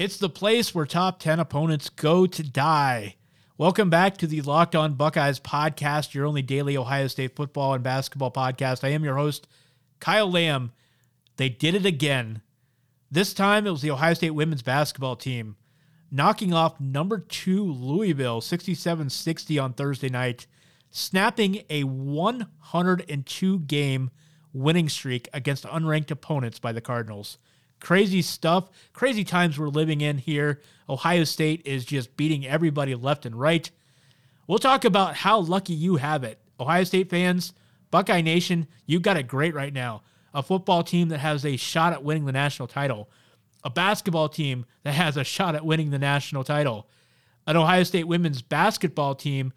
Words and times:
It's 0.00 0.16
the 0.16 0.30
place 0.30 0.74
where 0.74 0.86
top 0.86 1.18
10 1.18 1.40
opponents 1.40 1.90
go 1.90 2.26
to 2.26 2.42
die. 2.42 3.16
Welcome 3.58 3.90
back 3.90 4.16
to 4.16 4.26
the 4.26 4.40
Locked 4.40 4.74
On 4.74 4.94
Buckeyes 4.94 5.38
podcast, 5.38 6.14
your 6.14 6.24
only 6.24 6.40
daily 6.40 6.74
Ohio 6.74 7.06
State 7.06 7.36
football 7.36 7.74
and 7.74 7.84
basketball 7.84 8.30
podcast. 8.30 8.82
I 8.82 8.92
am 8.92 9.04
your 9.04 9.16
host, 9.16 9.46
Kyle 9.98 10.30
Lamb. 10.30 10.72
They 11.36 11.50
did 11.50 11.74
it 11.74 11.84
again. 11.84 12.40
This 13.10 13.34
time 13.34 13.66
it 13.66 13.72
was 13.72 13.82
the 13.82 13.90
Ohio 13.90 14.14
State 14.14 14.30
women's 14.30 14.62
basketball 14.62 15.16
team 15.16 15.56
knocking 16.10 16.54
off 16.54 16.80
number 16.80 17.18
two 17.18 17.70
Louisville 17.70 18.40
67 18.40 19.10
60 19.10 19.58
on 19.58 19.74
Thursday 19.74 20.08
night, 20.08 20.46
snapping 20.90 21.60
a 21.68 21.84
102 21.84 23.58
game 23.58 24.10
winning 24.54 24.88
streak 24.88 25.28
against 25.34 25.64
unranked 25.64 26.10
opponents 26.10 26.58
by 26.58 26.72
the 26.72 26.80
Cardinals. 26.80 27.36
Crazy 27.80 28.22
stuff, 28.22 28.68
crazy 28.92 29.24
times 29.24 29.58
we're 29.58 29.68
living 29.68 30.00
in 30.00 30.18
here. 30.18 30.60
Ohio 30.88 31.24
State 31.24 31.62
is 31.64 31.84
just 31.84 32.16
beating 32.16 32.46
everybody 32.46 32.94
left 32.94 33.24
and 33.24 33.34
right. 33.34 33.70
We'll 34.46 34.58
talk 34.58 34.84
about 34.84 35.16
how 35.16 35.40
lucky 35.40 35.72
you 35.72 35.96
have 35.96 36.22
it. 36.24 36.38
Ohio 36.58 36.84
State 36.84 37.08
fans, 37.08 37.54
Buckeye 37.90 38.20
Nation, 38.20 38.66
you've 38.86 39.02
got 39.02 39.16
it 39.16 39.28
great 39.28 39.54
right 39.54 39.72
now. 39.72 40.02
A 40.34 40.42
football 40.42 40.82
team 40.82 41.08
that 41.08 41.20
has 41.20 41.44
a 41.44 41.56
shot 41.56 41.92
at 41.92 42.04
winning 42.04 42.26
the 42.26 42.32
national 42.32 42.68
title, 42.68 43.08
a 43.64 43.70
basketball 43.70 44.28
team 44.28 44.66
that 44.84 44.92
has 44.92 45.16
a 45.16 45.24
shot 45.24 45.54
at 45.54 45.64
winning 45.64 45.90
the 45.90 45.98
national 45.98 46.44
title, 46.44 46.86
an 47.46 47.56
Ohio 47.56 47.82
State 47.82 48.06
women's 48.06 48.42
basketball 48.42 49.14
team, 49.14 49.52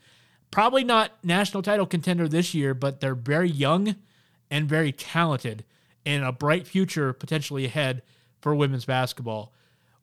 probably 0.50 0.84
not 0.84 1.12
national 1.24 1.62
title 1.62 1.86
contender 1.86 2.28
this 2.28 2.54
year, 2.54 2.74
but 2.74 3.02
they're 3.02 3.16
very 3.16 3.50
young 3.50 3.96
and 4.50 4.70
very 4.70 4.92
talented 4.92 5.66
and 6.06 6.24
a 6.24 6.32
bright 6.32 6.68
future 6.68 7.14
potentially 7.14 7.66
ahead 7.66 8.02
for 8.44 8.54
women's 8.54 8.86
basketball. 8.86 9.54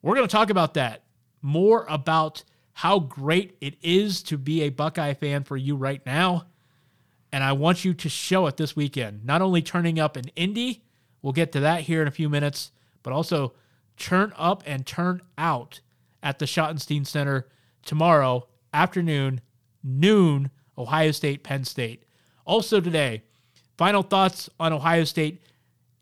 We're 0.01 0.15
going 0.15 0.27
to 0.27 0.31
talk 0.31 0.49
about 0.49 0.73
that, 0.73 1.03
more 1.41 1.85
about 1.87 2.43
how 2.73 2.99
great 2.99 3.55
it 3.61 3.75
is 3.81 4.23
to 4.23 4.37
be 4.37 4.63
a 4.63 4.69
Buckeye 4.69 5.13
fan 5.13 5.43
for 5.43 5.55
you 5.55 5.75
right 5.75 6.03
now. 6.05 6.47
And 7.31 7.43
I 7.43 7.53
want 7.53 7.85
you 7.85 7.93
to 7.93 8.09
show 8.09 8.47
it 8.47 8.57
this 8.57 8.75
weekend. 8.75 9.23
Not 9.23 9.41
only 9.41 9.61
turning 9.61 9.99
up 9.99 10.17
in 10.17 10.25
Indy, 10.35 10.83
we'll 11.21 11.33
get 11.33 11.51
to 11.51 11.59
that 11.61 11.81
here 11.81 12.01
in 12.01 12.07
a 12.07 12.11
few 12.11 12.29
minutes, 12.29 12.71
but 13.03 13.13
also 13.13 13.53
turn 13.95 14.33
up 14.35 14.63
and 14.65 14.85
turn 14.85 15.21
out 15.37 15.79
at 16.23 16.39
the 16.39 16.45
Schottenstein 16.45 17.05
Center 17.05 17.47
tomorrow 17.85 18.47
afternoon, 18.73 19.39
noon, 19.83 20.49
Ohio 20.77 21.11
State, 21.11 21.43
Penn 21.43 21.63
State. 21.63 22.05
Also 22.45 22.81
today, 22.81 23.21
final 23.77 24.01
thoughts 24.01 24.49
on 24.59 24.73
Ohio 24.73 25.03
State 25.03 25.43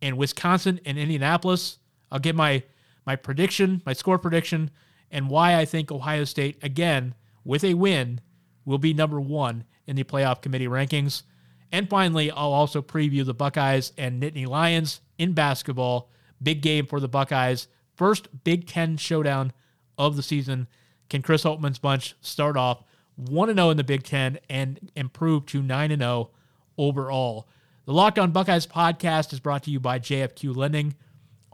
and 0.01 0.17
Wisconsin 0.17 0.79
and 0.85 0.97
Indianapolis. 0.97 1.79
I'll 2.11 2.19
give 2.19 2.35
my 2.35 2.63
my 3.05 3.15
prediction, 3.15 3.81
my 3.85 3.93
score 3.93 4.19
prediction, 4.19 4.71
and 5.09 5.29
why 5.29 5.57
I 5.57 5.65
think 5.65 5.91
Ohio 5.91 6.23
State 6.25 6.57
again 6.61 7.15
with 7.43 7.63
a 7.63 7.73
win 7.73 8.21
will 8.65 8.77
be 8.77 8.93
number 8.93 9.19
one 9.19 9.63
in 9.87 9.95
the 9.95 10.03
playoff 10.03 10.41
committee 10.41 10.67
rankings. 10.67 11.23
And 11.71 11.89
finally, 11.89 12.31
I'll 12.31 12.53
also 12.53 12.81
preview 12.81 13.25
the 13.25 13.33
Buckeyes 13.33 13.93
and 13.97 14.21
Nittany 14.21 14.47
Lions 14.47 15.01
in 15.17 15.33
basketball. 15.33 16.09
Big 16.41 16.61
game 16.61 16.85
for 16.85 16.99
the 16.99 17.07
Buckeyes. 17.07 17.67
First 17.95 18.27
Big 18.43 18.67
Ten 18.67 18.97
showdown 18.97 19.53
of 19.97 20.15
the 20.15 20.23
season. 20.23 20.67
Can 21.09 21.21
Chris 21.21 21.43
Holtmann's 21.43 21.79
bunch 21.79 22.15
start 22.21 22.55
off 22.55 22.83
1 23.15 23.53
0 23.53 23.69
in 23.71 23.77
the 23.77 23.83
Big 23.83 24.03
Ten 24.03 24.39
and 24.49 24.91
improve 24.95 25.45
to 25.47 25.61
9 25.61 25.97
0 25.97 26.29
overall? 26.77 27.47
The 27.85 27.93
Locked 27.93 28.19
On 28.19 28.31
Buckeyes 28.31 28.67
podcast 28.67 29.33
is 29.33 29.39
brought 29.39 29.63
to 29.63 29.71
you 29.71 29.79
by 29.79 29.99
JFQ 29.99 30.55
Lending. 30.55 30.95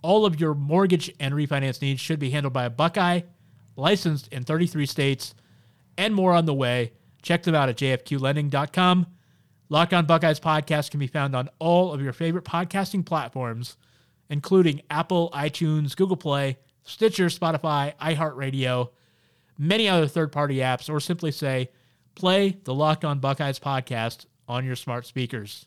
All 0.06 0.24
of 0.28 0.40
your 0.40 0.54
mortgage 0.54 1.12
and 1.20 1.34
refinance 1.34 1.82
needs 1.82 2.00
should 2.00 2.20
be 2.20 2.30
handled 2.30 2.54
by 2.54 2.66
a 2.66 2.70
Buckeye, 2.70 3.22
licensed 3.76 4.28
in 4.28 4.44
33 4.44 4.86
states, 4.86 5.34
and 5.98 6.14
more 6.14 6.32
on 6.32 6.46
the 6.46 6.54
way. 6.54 6.94
Check 7.24 7.42
them 7.42 7.56
out 7.56 7.70
at 7.70 7.78
jfqlending.com. 7.78 9.08
Locked 9.68 9.94
On 9.96 10.06
Buckeyes 10.06 10.40
podcast 10.40 10.92
can 10.92 11.00
be 11.00 11.08
found 11.08 11.36
on 11.36 11.50
all 11.58 11.92
of 11.92 12.04
your 12.04 12.14
favorite 12.14 12.46
podcasting 12.46 13.04
platforms, 13.04 13.78
including 14.30 14.84
Apple, 14.92 15.32
iTunes, 15.34 15.96
Google 15.96 16.18
Play, 16.18 16.60
Stitcher, 16.84 17.26
Spotify, 17.26 17.96
iHeartRadio, 17.98 18.90
many 19.58 19.90
other 19.90 20.06
third 20.08 20.32
party 20.32 20.58
apps, 20.58 20.88
or 20.88 21.00
simply 21.00 21.32
say, 21.32 21.72
play 22.14 22.60
the 22.66 22.76
Locked 22.76 23.06
On 23.06 23.18
Buckeyes 23.18 23.58
podcast 23.58 24.28
on 24.48 24.66
your 24.66 24.76
smart 24.76 25.08
speakers. 25.08 25.66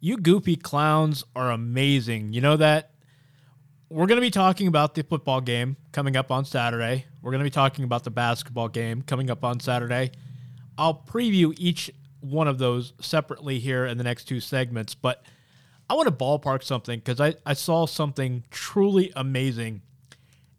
You 0.00 0.16
goofy 0.16 0.54
clowns 0.54 1.24
are 1.34 1.50
amazing. 1.50 2.32
You 2.32 2.40
know 2.40 2.56
that? 2.56 2.92
We're 3.88 4.06
going 4.06 4.18
to 4.18 4.26
be 4.26 4.30
talking 4.30 4.68
about 4.68 4.94
the 4.94 5.02
football 5.02 5.40
game 5.40 5.76
coming 5.90 6.14
up 6.14 6.30
on 6.30 6.44
Saturday. 6.44 7.06
We're 7.20 7.32
going 7.32 7.40
to 7.40 7.44
be 7.44 7.50
talking 7.50 7.84
about 7.84 8.04
the 8.04 8.10
basketball 8.10 8.68
game 8.68 9.02
coming 9.02 9.28
up 9.28 9.44
on 9.44 9.58
Saturday. 9.58 10.12
I'll 10.76 10.94
preview 10.94 11.52
each 11.56 11.90
one 12.20 12.46
of 12.46 12.58
those 12.58 12.92
separately 13.00 13.58
here 13.58 13.86
in 13.86 13.98
the 13.98 14.04
next 14.04 14.24
two 14.24 14.38
segments, 14.38 14.94
but 14.94 15.24
I 15.90 15.94
want 15.94 16.06
to 16.06 16.14
ballpark 16.14 16.62
something 16.62 17.00
because 17.00 17.20
I, 17.20 17.34
I 17.44 17.54
saw 17.54 17.86
something 17.86 18.44
truly 18.50 19.12
amazing. 19.16 19.82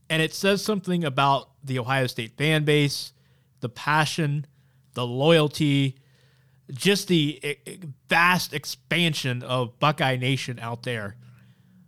And 0.09 0.21
it 0.21 0.33
says 0.33 0.63
something 0.63 1.05
about 1.05 1.49
the 1.63 1.79
Ohio 1.79 2.07
State 2.07 2.35
fan 2.37 2.65
base, 2.65 3.13
the 3.61 3.69
passion, 3.69 4.47
the 4.95 5.05
loyalty, 5.05 5.97
just 6.71 7.07
the 7.07 7.57
vast 8.07 8.53
expansion 8.53 9.43
of 9.43 9.79
Buckeye 9.79 10.17
Nation 10.17 10.59
out 10.59 10.83
there. 10.83 11.15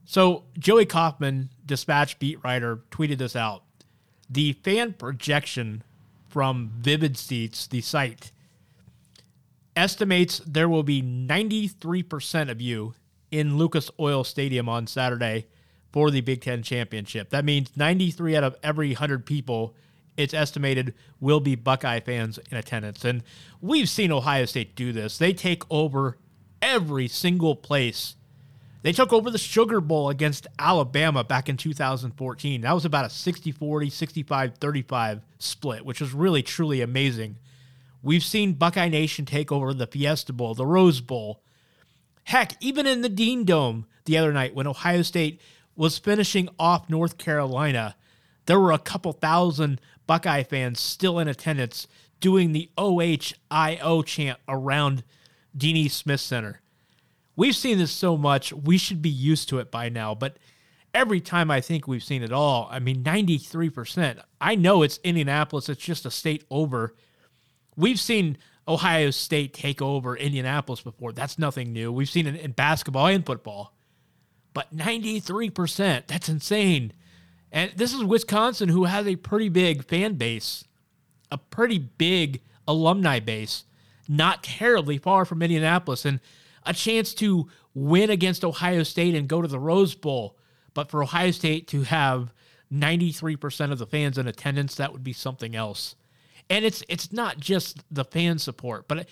So 0.05 0.43
Joey 0.57 0.85
Kaufman, 0.85 1.49
Dispatch 1.65 2.19
beat 2.19 2.43
writer, 2.43 2.83
tweeted 2.91 3.19
this 3.19 3.35
out. 3.35 3.63
The 4.29 4.53
fan 4.53 4.93
projection 4.93 5.83
from 6.27 6.71
Vivid 6.79 7.17
Seats, 7.17 7.67
the 7.67 7.81
site, 7.81 8.31
estimates 9.75 10.41
there 10.45 10.69
will 10.69 10.83
be 10.83 11.01
93% 11.01 12.49
of 12.49 12.61
you 12.61 12.93
in 13.29 13.57
Lucas 13.57 13.89
Oil 13.99 14.23
Stadium 14.23 14.67
on 14.67 14.87
Saturday 14.87 15.47
for 15.91 16.11
the 16.11 16.21
Big 16.21 16.41
Ten 16.41 16.63
Championship. 16.63 17.29
That 17.29 17.45
means 17.45 17.71
93 17.75 18.35
out 18.35 18.43
of 18.43 18.55
every 18.63 18.89
100 18.89 19.25
people 19.25 19.75
it's 20.21 20.33
estimated 20.33 20.93
will 21.19 21.39
be 21.39 21.55
Buckeye 21.55 21.99
fans 21.99 22.39
in 22.49 22.57
attendance. 22.57 23.03
And 23.03 23.23
we've 23.59 23.89
seen 23.89 24.11
Ohio 24.11 24.45
State 24.45 24.75
do 24.75 24.91
this. 24.91 25.17
They 25.17 25.33
take 25.33 25.63
over 25.69 26.17
every 26.61 27.07
single 27.07 27.55
place. 27.55 28.15
They 28.83 28.91
took 28.91 29.13
over 29.13 29.29
the 29.29 29.37
Sugar 29.37 29.79
Bowl 29.79 30.09
against 30.09 30.47
Alabama 30.57 31.23
back 31.23 31.49
in 31.49 31.57
2014. 31.57 32.61
That 32.61 32.73
was 32.73 32.85
about 32.85 33.05
a 33.05 33.09
60 33.09 33.51
40, 33.51 33.89
65 33.89 34.57
35 34.57 35.21
split, 35.37 35.85
which 35.85 36.01
was 36.01 36.13
really, 36.13 36.41
truly 36.41 36.81
amazing. 36.81 37.37
We've 38.01 38.23
seen 38.23 38.53
Buckeye 38.53 38.89
Nation 38.89 39.25
take 39.25 39.51
over 39.51 39.73
the 39.73 39.85
Fiesta 39.85 40.33
Bowl, 40.33 40.55
the 40.55 40.65
Rose 40.65 41.01
Bowl. 41.01 41.43
Heck, 42.23 42.55
even 42.59 42.87
in 42.87 43.01
the 43.01 43.09
Dean 43.09 43.45
Dome 43.45 43.85
the 44.05 44.17
other 44.17 44.33
night 44.33 44.55
when 44.55 44.67
Ohio 44.67 45.03
State 45.03 45.39
was 45.75 45.99
finishing 45.99 46.49
off 46.57 46.89
North 46.89 47.17
Carolina, 47.19 47.95
there 48.47 48.59
were 48.59 48.71
a 48.71 48.79
couple 48.79 49.13
thousand 49.13 49.79
Buckeye 50.07 50.43
fans 50.43 50.79
still 50.79 51.19
in 51.19 51.27
attendance 51.27 51.87
doing 52.19 52.51
the 52.51 52.69
OHIO 52.77 54.05
chant 54.05 54.39
around 54.47 55.03
Deanie 55.57 55.89
Smith 55.89 56.21
Center. 56.21 56.61
We've 57.35 57.55
seen 57.55 57.77
this 57.77 57.91
so 57.91 58.17
much, 58.17 58.53
we 58.53 58.77
should 58.77 59.01
be 59.01 59.09
used 59.09 59.49
to 59.49 59.59
it 59.59 59.71
by 59.71 59.89
now, 59.89 60.13
but 60.13 60.37
every 60.93 61.21
time 61.21 61.49
I 61.49 61.61
think 61.61 61.87
we've 61.87 62.03
seen 62.03 62.23
it 62.23 62.31
all, 62.31 62.67
I 62.71 62.79
mean, 62.79 63.03
93%. 63.03 64.21
I 64.39 64.55
know 64.55 64.83
it's 64.83 64.99
Indianapolis, 65.03 65.69
it's 65.69 65.83
just 65.83 66.05
a 66.05 66.11
state 66.11 66.43
over. 66.51 66.95
We've 67.75 67.99
seen 67.99 68.37
Ohio 68.67 69.11
State 69.11 69.53
take 69.53 69.81
over 69.81 70.15
Indianapolis 70.15 70.81
before. 70.81 71.13
That's 71.13 71.39
nothing 71.39 71.73
new. 71.73 71.91
We've 71.91 72.09
seen 72.09 72.27
it 72.27 72.35
in 72.35 72.51
basketball 72.51 73.07
and 73.07 73.25
football. 73.25 73.73
But 74.53 74.75
93%, 74.75 76.07
that's 76.07 76.29
insane. 76.29 76.93
And 77.51 77.71
this 77.75 77.93
is 77.93 78.03
Wisconsin, 78.03 78.69
who 78.69 78.85
has 78.85 79.07
a 79.07 79.17
pretty 79.17 79.49
big 79.49 79.83
fan 79.85 80.13
base, 80.13 80.63
a 81.31 81.37
pretty 81.37 81.77
big 81.77 82.41
alumni 82.67 83.19
base, 83.19 83.65
not 84.07 84.43
terribly 84.43 84.97
far 84.97 85.25
from 85.25 85.41
Indianapolis, 85.41 86.05
and 86.05 86.19
a 86.65 86.73
chance 86.73 87.13
to 87.15 87.49
win 87.73 88.09
against 88.09 88.45
Ohio 88.45 88.83
State 88.83 89.15
and 89.15 89.27
go 89.27 89.41
to 89.41 89.47
the 89.47 89.59
Rose 89.59 89.95
Bowl. 89.95 90.37
But 90.73 90.89
for 90.89 91.03
Ohio 91.03 91.31
State 91.31 91.67
to 91.69 91.83
have 91.83 92.33
93% 92.71 93.71
of 93.71 93.79
the 93.79 93.85
fans 93.85 94.17
in 94.17 94.27
attendance, 94.27 94.75
that 94.75 94.93
would 94.93 95.03
be 95.03 95.13
something 95.13 95.55
else. 95.55 95.95
And 96.49 96.65
it's 96.65 96.83
it's 96.89 97.13
not 97.13 97.39
just 97.39 97.83
the 97.89 98.03
fan 98.03 98.37
support, 98.37 98.87
but 98.87 99.07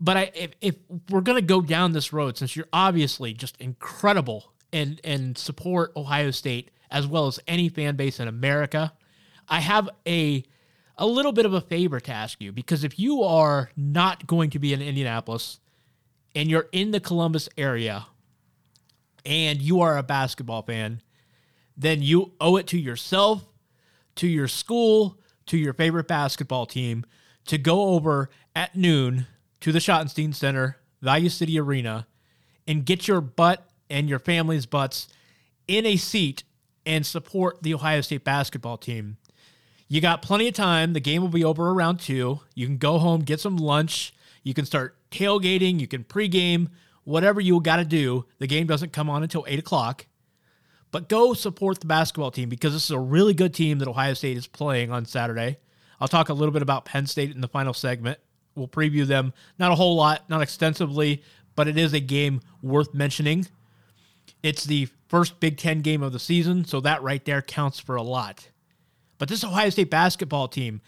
but 0.00 0.16
I, 0.16 0.30
if, 0.34 0.52
if 0.60 0.76
we're 1.10 1.20
gonna 1.20 1.42
go 1.42 1.60
down 1.60 1.92
this 1.92 2.12
road, 2.12 2.38
since 2.38 2.56
you're 2.56 2.68
obviously 2.72 3.34
just 3.34 3.56
incredible 3.58 4.52
and 4.72 5.00
and 5.04 5.36
support 5.36 5.92
Ohio 5.96 6.30
State 6.30 6.70
as 6.90 7.06
well 7.06 7.26
as 7.26 7.40
any 7.46 7.68
fan 7.68 7.96
base 7.96 8.20
in 8.20 8.28
America. 8.28 8.92
I 9.48 9.60
have 9.60 9.88
a 10.06 10.44
a 11.00 11.06
little 11.06 11.32
bit 11.32 11.46
of 11.46 11.54
a 11.54 11.60
favor 11.60 12.00
to 12.00 12.12
ask 12.12 12.40
you 12.40 12.50
because 12.50 12.82
if 12.82 12.98
you 12.98 13.22
are 13.22 13.70
not 13.76 14.26
going 14.26 14.50
to 14.50 14.58
be 14.58 14.72
in 14.72 14.82
Indianapolis 14.82 15.60
and 16.34 16.50
you're 16.50 16.68
in 16.72 16.90
the 16.90 16.98
Columbus 16.98 17.48
area 17.56 18.06
and 19.24 19.62
you 19.62 19.80
are 19.80 19.96
a 19.96 20.02
basketball 20.02 20.62
fan, 20.62 21.00
then 21.76 22.02
you 22.02 22.32
owe 22.40 22.56
it 22.56 22.66
to 22.68 22.78
yourself, 22.78 23.44
to 24.16 24.26
your 24.26 24.48
school, 24.48 25.18
to 25.46 25.56
your 25.56 25.72
favorite 25.72 26.08
basketball 26.08 26.66
team 26.66 27.04
to 27.46 27.58
go 27.58 27.90
over 27.90 28.28
at 28.54 28.76
noon 28.76 29.26
to 29.60 29.72
the 29.72 29.78
Schottenstein 29.78 30.34
Center, 30.34 30.76
Value 31.00 31.28
City 31.28 31.58
Arena, 31.58 32.06
and 32.66 32.84
get 32.84 33.08
your 33.08 33.20
butt 33.20 33.68
and 33.88 34.08
your 34.08 34.18
family's 34.18 34.66
butts 34.66 35.08
in 35.66 35.86
a 35.86 35.96
seat 35.96 36.44
and 36.88 37.04
support 37.04 37.62
the 37.62 37.74
Ohio 37.74 38.00
State 38.00 38.24
basketball 38.24 38.78
team. 38.78 39.18
You 39.88 40.00
got 40.00 40.22
plenty 40.22 40.48
of 40.48 40.54
time. 40.54 40.94
The 40.94 41.00
game 41.00 41.20
will 41.20 41.28
be 41.28 41.44
over 41.44 41.68
around 41.68 42.00
two. 42.00 42.40
You 42.54 42.66
can 42.66 42.78
go 42.78 42.98
home, 42.98 43.20
get 43.20 43.40
some 43.40 43.58
lunch. 43.58 44.14
You 44.42 44.54
can 44.54 44.64
start 44.64 44.96
tailgating. 45.10 45.80
You 45.80 45.86
can 45.86 46.02
pregame, 46.02 46.68
whatever 47.04 47.42
you 47.42 47.60
got 47.60 47.76
to 47.76 47.84
do. 47.84 48.24
The 48.38 48.46
game 48.46 48.66
doesn't 48.66 48.94
come 48.94 49.10
on 49.10 49.22
until 49.22 49.44
eight 49.46 49.58
o'clock. 49.58 50.06
But 50.90 51.10
go 51.10 51.34
support 51.34 51.80
the 51.80 51.86
basketball 51.86 52.30
team 52.30 52.48
because 52.48 52.72
this 52.72 52.84
is 52.84 52.90
a 52.90 52.98
really 52.98 53.34
good 53.34 53.52
team 53.52 53.78
that 53.78 53.88
Ohio 53.88 54.14
State 54.14 54.38
is 54.38 54.46
playing 54.46 54.90
on 54.90 55.04
Saturday. 55.04 55.58
I'll 56.00 56.08
talk 56.08 56.30
a 56.30 56.34
little 56.34 56.52
bit 56.52 56.62
about 56.62 56.86
Penn 56.86 57.06
State 57.06 57.34
in 57.34 57.42
the 57.42 57.48
final 57.48 57.74
segment. 57.74 58.18
We'll 58.54 58.68
preview 58.68 59.06
them, 59.06 59.34
not 59.58 59.72
a 59.72 59.74
whole 59.74 59.94
lot, 59.94 60.28
not 60.30 60.40
extensively, 60.40 61.22
but 61.54 61.68
it 61.68 61.76
is 61.76 61.92
a 61.92 62.00
game 62.00 62.40
worth 62.62 62.94
mentioning. 62.94 63.46
It's 64.42 64.64
the 64.64 64.88
first 65.08 65.40
Big 65.40 65.56
Ten 65.56 65.80
game 65.80 66.02
of 66.02 66.12
the 66.12 66.18
season, 66.18 66.64
so 66.64 66.80
that 66.80 67.02
right 67.02 67.24
there 67.24 67.42
counts 67.42 67.80
for 67.80 67.96
a 67.96 68.02
lot. 68.02 68.48
But 69.18 69.28
this 69.28 69.42
Ohio 69.42 69.70
State 69.70 69.90
basketball 69.90 70.48
team, 70.48 70.80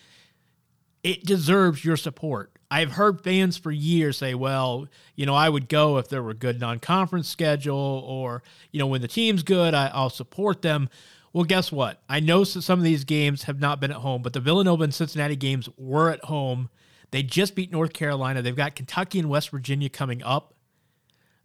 it 1.02 1.24
deserves 1.24 1.84
your 1.84 1.96
support. 1.96 2.52
I've 2.70 2.92
heard 2.92 3.22
fans 3.22 3.56
for 3.56 3.72
years 3.72 4.18
say, 4.18 4.34
well, 4.34 4.86
you 5.16 5.26
know, 5.26 5.34
I 5.34 5.48
would 5.48 5.68
go 5.68 5.98
if 5.98 6.08
there 6.08 6.22
were 6.22 6.34
good 6.34 6.60
non 6.60 6.78
conference 6.78 7.28
schedule 7.28 8.04
or, 8.06 8.42
you 8.70 8.78
know, 8.78 8.86
when 8.86 9.02
the 9.02 9.08
team's 9.08 9.42
good, 9.42 9.74
I, 9.74 9.90
will 10.00 10.10
support 10.10 10.62
them. 10.62 10.88
Well, 11.32 11.44
guess 11.44 11.72
what? 11.72 12.00
I 12.08 12.20
know 12.20 12.44
some 12.44 12.78
of 12.78 12.84
these 12.84 13.04
games 13.04 13.44
have 13.44 13.60
not 13.60 13.80
been 13.80 13.90
at 13.90 13.98
home, 13.98 14.22
but 14.22 14.32
the 14.32 14.40
Villanova 14.40 14.84
and 14.84 14.94
Cincinnati 14.94 15.36
games 15.36 15.68
were 15.76 16.10
at 16.10 16.24
home. 16.24 16.70
They 17.10 17.22
just 17.22 17.56
beat 17.56 17.72
North 17.72 17.92
Carolina. 17.92 18.42
They've 18.42 18.54
got 18.54 18.76
Kentucky 18.76 19.18
and 19.18 19.28
West 19.28 19.50
Virginia 19.50 19.88
coming 19.88 20.22
up. 20.22 20.54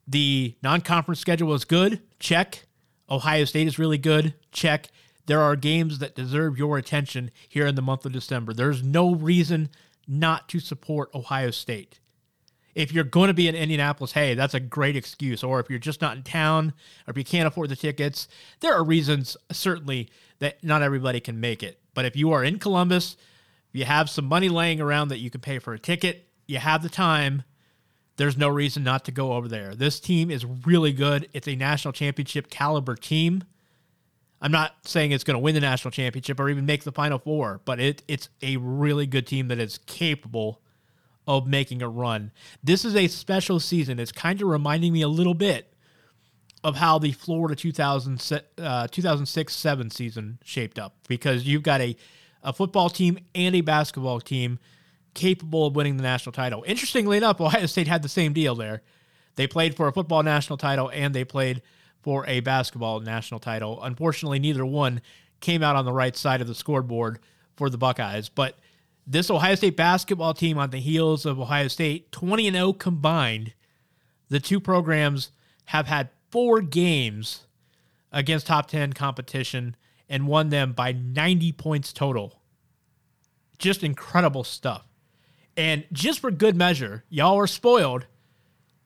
The 0.07 0.55
non 0.61 0.81
conference 0.81 1.19
schedule 1.19 1.53
is 1.53 1.65
good. 1.65 2.01
Check. 2.19 2.65
Ohio 3.09 3.45
State 3.45 3.67
is 3.67 3.79
really 3.79 3.97
good. 3.97 4.33
Check. 4.51 4.89
There 5.27 5.41
are 5.41 5.55
games 5.55 5.99
that 5.99 6.15
deserve 6.15 6.57
your 6.57 6.77
attention 6.77 7.31
here 7.49 7.65
in 7.65 7.75
the 7.75 7.81
month 7.81 8.05
of 8.05 8.11
December. 8.11 8.53
There's 8.53 8.83
no 8.83 9.13
reason 9.15 9.69
not 10.07 10.47
to 10.49 10.59
support 10.59 11.13
Ohio 11.15 11.51
State. 11.51 11.99
If 12.75 12.91
you're 12.91 13.05
going 13.05 13.29
to 13.29 13.33
be 13.33 13.47
in 13.47 13.55
Indianapolis, 13.55 14.11
hey, 14.11 14.33
that's 14.33 14.53
a 14.53 14.59
great 14.59 14.95
excuse. 14.95 15.43
Or 15.43 15.59
if 15.59 15.69
you're 15.69 15.79
just 15.79 16.01
not 16.01 16.17
in 16.17 16.23
town, 16.23 16.73
or 17.07 17.11
if 17.11 17.17
you 17.17 17.23
can't 17.23 17.47
afford 17.47 17.69
the 17.69 17.75
tickets, 17.75 18.27
there 18.59 18.73
are 18.73 18.83
reasons 18.83 19.37
certainly 19.51 20.09
that 20.39 20.63
not 20.63 20.81
everybody 20.81 21.19
can 21.19 21.39
make 21.39 21.63
it. 21.63 21.79
But 21.93 22.05
if 22.05 22.15
you 22.15 22.33
are 22.33 22.43
in 22.43 22.59
Columbus, 22.59 23.15
you 23.71 23.85
have 23.85 24.09
some 24.09 24.25
money 24.25 24.49
laying 24.49 24.81
around 24.81 25.07
that 25.07 25.19
you 25.19 25.29
can 25.29 25.41
pay 25.41 25.57
for 25.57 25.73
a 25.73 25.79
ticket, 25.79 26.27
you 26.47 26.59
have 26.59 26.83
the 26.83 26.89
time, 26.89 27.43
there's 28.17 28.37
no 28.37 28.47
reason 28.47 28.83
not 28.83 29.05
to 29.05 29.11
go 29.11 29.33
over 29.33 29.47
there. 29.47 29.75
This 29.75 29.99
team 29.99 30.31
is 30.31 30.45
really 30.45 30.93
good. 30.93 31.27
It's 31.33 31.47
a 31.47 31.55
national 31.55 31.91
championship 31.91 32.49
caliber 32.49 32.95
team. 32.95 33.43
I'm 34.41 34.51
not 34.51 34.75
saying 34.83 35.11
it's 35.11 35.23
going 35.23 35.35
to 35.35 35.39
win 35.39 35.55
the 35.55 35.61
national 35.61 35.91
championship 35.91 36.39
or 36.39 36.49
even 36.49 36.65
make 36.65 36.83
the 36.83 36.91
final 36.91 37.19
four, 37.19 37.61
but 37.65 37.79
it, 37.79 38.03
it's 38.07 38.29
a 38.41 38.57
really 38.57 39.07
good 39.07 39.27
team 39.27 39.47
that 39.47 39.59
is 39.59 39.79
capable 39.85 40.61
of 41.27 41.47
making 41.47 41.81
a 41.81 41.89
run. 41.89 42.31
This 42.63 42.85
is 42.85 42.95
a 42.95 43.07
special 43.07 43.59
season. 43.59 43.99
It's 43.99 44.11
kind 44.11 44.41
of 44.41 44.47
reminding 44.47 44.93
me 44.93 45.01
a 45.01 45.07
little 45.07 45.33
bit 45.33 45.73
of 46.63 46.75
how 46.75 46.99
the 46.99 47.11
Florida 47.11 47.55
2000, 47.55 48.41
uh, 48.59 48.87
2006 48.87 49.55
7 49.55 49.89
season 49.89 50.39
shaped 50.43 50.79
up 50.79 50.95
because 51.07 51.45
you've 51.45 51.63
got 51.63 51.81
a, 51.81 51.95
a 52.43 52.53
football 52.53 52.89
team 52.89 53.17
and 53.33 53.55
a 53.55 53.61
basketball 53.61 54.19
team 54.19 54.59
capable 55.15 55.65
of 55.65 55.75
winning 55.75 55.97
the 55.97 56.03
national 56.03 56.33
title. 56.33 56.63
Interestingly 56.67 57.17
enough, 57.17 57.41
Ohio 57.41 57.65
State 57.65 57.87
had 57.87 58.03
the 58.03 58.09
same 58.09 58.33
deal 58.33 58.53
there. 58.53 58.83
They 59.35 59.47
played 59.47 59.75
for 59.75 59.87
a 59.87 59.91
football 59.91 60.21
national 60.21 60.57
title 60.57 60.91
and 60.93 61.13
they 61.13 61.23
played 61.23 61.61
for 62.01 62.25
a 62.27 62.41
basketball 62.41 62.99
national 62.99 63.39
title. 63.39 63.81
Unfortunately, 63.83 64.37
neither 64.37 64.65
one 64.65 65.01
came 65.39 65.63
out 65.63 65.75
on 65.75 65.85
the 65.85 65.91
right 65.91 66.15
side 66.15 66.41
of 66.41 66.47
the 66.47 66.55
scoreboard 66.55 67.19
for 67.55 67.69
the 67.69 67.77
Buckeyes. 67.77 68.29
But 68.29 68.57
this 69.07 69.29
Ohio 69.29 69.55
State 69.55 69.75
basketball 69.75 70.33
team 70.33 70.57
on 70.57 70.69
the 70.69 70.79
heels 70.79 71.25
of 71.25 71.39
Ohio 71.39 71.67
State 71.67 72.11
20 72.11 72.47
and 72.47 72.55
0 72.55 72.73
combined, 72.73 73.53
the 74.29 74.39
two 74.39 74.59
programs 74.59 75.31
have 75.65 75.87
had 75.87 76.09
four 76.29 76.61
games 76.61 77.45
against 78.11 78.47
top 78.47 78.67
10 78.67 78.93
competition 78.93 79.75
and 80.07 80.27
won 80.27 80.49
them 80.49 80.73
by 80.73 80.91
90 80.91 81.51
points 81.53 81.91
total. 81.91 82.41
Just 83.57 83.83
incredible 83.83 84.43
stuff. 84.43 84.85
And 85.57 85.85
just 85.91 86.19
for 86.19 86.31
good 86.31 86.55
measure, 86.55 87.03
y'all 87.09 87.37
are 87.37 87.47
spoiled. 87.47 88.07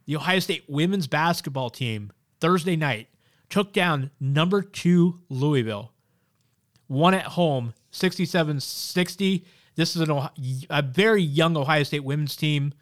The 0.06 0.16
Ohio 0.16 0.40
State 0.40 0.66
women's 0.68 1.08
basketball 1.08 1.70
team 1.70 2.12
Thursday 2.40 2.76
night 2.76 3.08
took 3.50 3.74
down 3.74 4.12
number 4.20 4.62
two 4.62 5.20
Louisville, 5.30 5.92
one 6.88 7.14
at 7.14 7.26
home 7.26 7.74
67 7.92 8.60
60. 8.60 9.46
This 9.76 9.96
is 9.96 10.08
an, 10.08 10.30
a 10.70 10.82
very 10.82 11.22
young 11.22 11.56
Ohio 11.58 11.84
State 11.84 12.04
women's 12.04 12.36
team. 12.36 12.74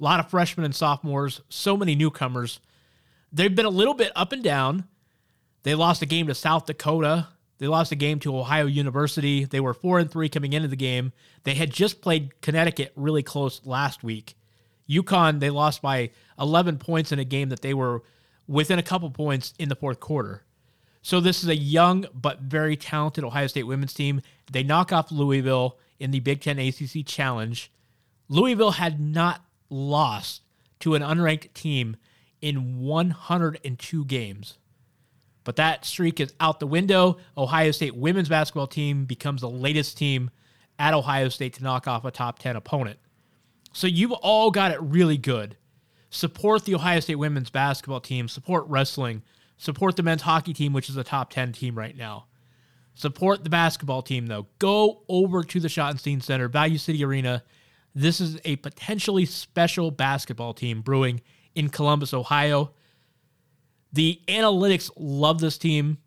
A 0.00 0.04
lot 0.04 0.20
of 0.20 0.30
freshmen 0.30 0.64
and 0.64 0.74
sophomores, 0.74 1.40
so 1.48 1.76
many 1.76 1.94
newcomers. 1.94 2.60
They've 3.32 3.54
been 3.54 3.66
a 3.66 3.70
little 3.70 3.94
bit 3.94 4.12
up 4.14 4.32
and 4.32 4.42
down. 4.42 4.84
They 5.62 5.74
lost 5.74 6.02
a 6.02 6.06
game 6.06 6.26
to 6.26 6.34
South 6.34 6.66
Dakota. 6.66 7.28
They 7.58 7.66
lost 7.68 7.92
a 7.92 7.96
game 7.96 8.18
to 8.20 8.36
Ohio 8.36 8.66
University. 8.66 9.44
They 9.44 9.60
were 9.60 9.74
4 9.74 10.00
and 10.00 10.10
3 10.10 10.28
coming 10.28 10.52
into 10.52 10.68
the 10.68 10.76
game. 10.76 11.12
They 11.44 11.54
had 11.54 11.70
just 11.70 12.00
played 12.00 12.40
Connecticut 12.40 12.92
really 12.96 13.22
close 13.22 13.60
last 13.64 14.02
week. 14.02 14.34
UConn, 14.88 15.40
they 15.40 15.50
lost 15.50 15.80
by 15.80 16.10
11 16.38 16.78
points 16.78 17.12
in 17.12 17.18
a 17.18 17.24
game 17.24 17.48
that 17.50 17.62
they 17.62 17.74
were 17.74 18.02
within 18.46 18.78
a 18.78 18.82
couple 18.82 19.10
points 19.10 19.54
in 19.58 19.68
the 19.68 19.76
fourth 19.76 20.00
quarter. 20.00 20.42
So 21.02 21.20
this 21.20 21.42
is 21.42 21.48
a 21.48 21.56
young 21.56 22.06
but 22.14 22.40
very 22.40 22.76
talented 22.76 23.24
Ohio 23.24 23.46
State 23.46 23.64
women's 23.64 23.94
team. 23.94 24.22
They 24.50 24.62
knock 24.62 24.92
off 24.92 25.12
Louisville 25.12 25.78
in 25.98 26.10
the 26.10 26.20
Big 26.20 26.40
Ten 26.40 26.58
ACC 26.58 27.06
Challenge. 27.06 27.70
Louisville 28.28 28.72
had 28.72 28.98
not 28.98 29.42
lost 29.68 30.42
to 30.80 30.94
an 30.94 31.02
unranked 31.02 31.52
team 31.52 31.96
in 32.40 32.80
102 32.80 34.04
games. 34.06 34.58
But 35.44 35.56
that 35.56 35.84
streak 35.84 36.20
is 36.20 36.32
out 36.40 36.58
the 36.58 36.66
window. 36.66 37.18
Ohio 37.36 37.70
State 37.70 37.94
women's 37.94 38.28
basketball 38.28 38.66
team 38.66 39.04
becomes 39.04 39.42
the 39.42 39.50
latest 39.50 39.96
team 39.98 40.30
at 40.78 40.94
Ohio 40.94 41.28
State 41.28 41.54
to 41.54 41.62
knock 41.62 41.86
off 41.86 42.04
a 42.04 42.10
top 42.10 42.38
10 42.38 42.56
opponent. 42.56 42.98
So 43.72 43.86
you've 43.86 44.12
all 44.12 44.50
got 44.50 44.72
it 44.72 44.80
really 44.80 45.18
good. 45.18 45.56
Support 46.10 46.64
the 46.64 46.74
Ohio 46.74 47.00
State 47.00 47.16
women's 47.16 47.50
basketball 47.50 48.00
team, 48.00 48.28
support 48.28 48.64
wrestling, 48.68 49.22
support 49.58 49.96
the 49.96 50.02
men's 50.02 50.22
hockey 50.22 50.54
team, 50.54 50.72
which 50.72 50.88
is 50.88 50.96
a 50.96 51.04
top 51.04 51.30
10 51.30 51.52
team 51.52 51.76
right 51.76 51.96
now. 51.96 52.26
Support 52.94 53.42
the 53.42 53.50
basketball 53.50 54.02
team, 54.02 54.28
though. 54.28 54.46
Go 54.60 55.02
over 55.08 55.42
to 55.42 55.60
the 55.60 55.68
Schottenstein 55.68 56.22
Center, 56.22 56.48
Value 56.48 56.78
City 56.78 57.04
Arena. 57.04 57.42
This 57.92 58.20
is 58.20 58.38
a 58.44 58.56
potentially 58.56 59.26
special 59.26 59.90
basketball 59.90 60.54
team 60.54 60.80
brewing 60.80 61.20
in 61.56 61.68
Columbus, 61.68 62.14
Ohio. 62.14 62.70
The 63.94 64.20
analytics 64.26 64.90
love 64.96 65.40
this 65.40 65.56
team. 65.56 65.98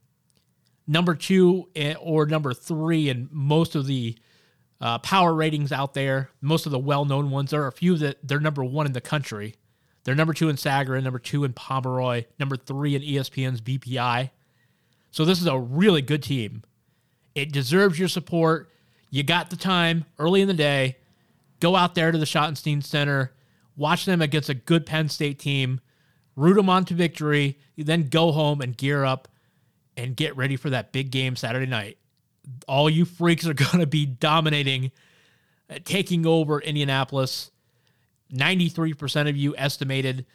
Number 0.85 1.15
two 1.15 1.69
eh, 1.75 1.95
or 1.99 2.25
number 2.25 2.53
three 2.53 3.09
in 3.09 3.29
most 3.31 3.75
of 3.75 3.87
the 3.87 4.17
uh, 4.79 4.99
power 4.99 5.33
ratings 5.33 5.71
out 5.71 5.93
there, 5.93 6.29
most 6.41 6.65
of 6.65 6.71
the 6.71 6.79
well 6.79 7.05
known 7.05 7.31
ones. 7.31 7.51
There 7.51 7.63
are 7.63 7.67
a 7.67 7.73
few 7.73 7.95
that 7.97 8.17
they're 8.23 8.39
number 8.41 8.63
one 8.63 8.85
in 8.85 8.93
the 8.93 9.01
country. 9.01 9.55
They're 10.03 10.15
number 10.15 10.33
two 10.33 10.49
in 10.49 10.57
Sagarin, 10.57 11.03
number 11.03 11.19
two 11.19 11.43
in 11.45 11.53
Pomeroy, 11.53 12.25
number 12.39 12.57
three 12.57 12.95
in 12.95 13.01
ESPN's 13.01 13.61
BPI. 13.61 14.31
So 15.11 15.25
this 15.25 15.39
is 15.39 15.47
a 15.47 15.57
really 15.57 16.01
good 16.01 16.23
team. 16.23 16.63
It 17.35 17.51
deserves 17.51 17.97
your 17.97 18.07
support. 18.07 18.69
You 19.09 19.23
got 19.23 19.49
the 19.49 19.55
time 19.55 20.05
early 20.19 20.41
in 20.41 20.47
the 20.47 20.53
day. 20.53 20.97
Go 21.59 21.75
out 21.75 21.95
there 21.95 22.11
to 22.11 22.17
the 22.17 22.25
Schottenstein 22.25 22.83
Center, 22.83 23.33
watch 23.75 24.05
them 24.05 24.21
against 24.21 24.49
a 24.49 24.53
good 24.53 24.85
Penn 24.85 25.09
State 25.09 25.39
team, 25.39 25.79
root 26.37 26.53
them 26.53 26.69
on 26.69 26.85
to 26.85 26.93
victory, 26.93 27.57
then 27.75 28.07
go 28.07 28.31
home 28.31 28.61
and 28.61 28.77
gear 28.77 29.03
up 29.03 29.27
and 29.97 30.15
get 30.15 30.37
ready 30.37 30.55
for 30.55 30.69
that 30.69 30.93
big 30.93 31.11
game 31.11 31.35
Saturday 31.35 31.65
night. 31.65 31.97
All 32.67 32.89
you 32.89 33.03
freaks 33.03 33.45
are 33.45 33.53
going 33.55 33.79
to 33.79 33.87
be 33.87 34.05
dominating, 34.05 34.91
uh, 35.69 35.79
taking 35.83 36.25
over 36.25 36.61
Indianapolis. 36.61 37.51
93% 38.31 39.29
of 39.29 39.35
you 39.35 39.55
estimated 39.57 40.25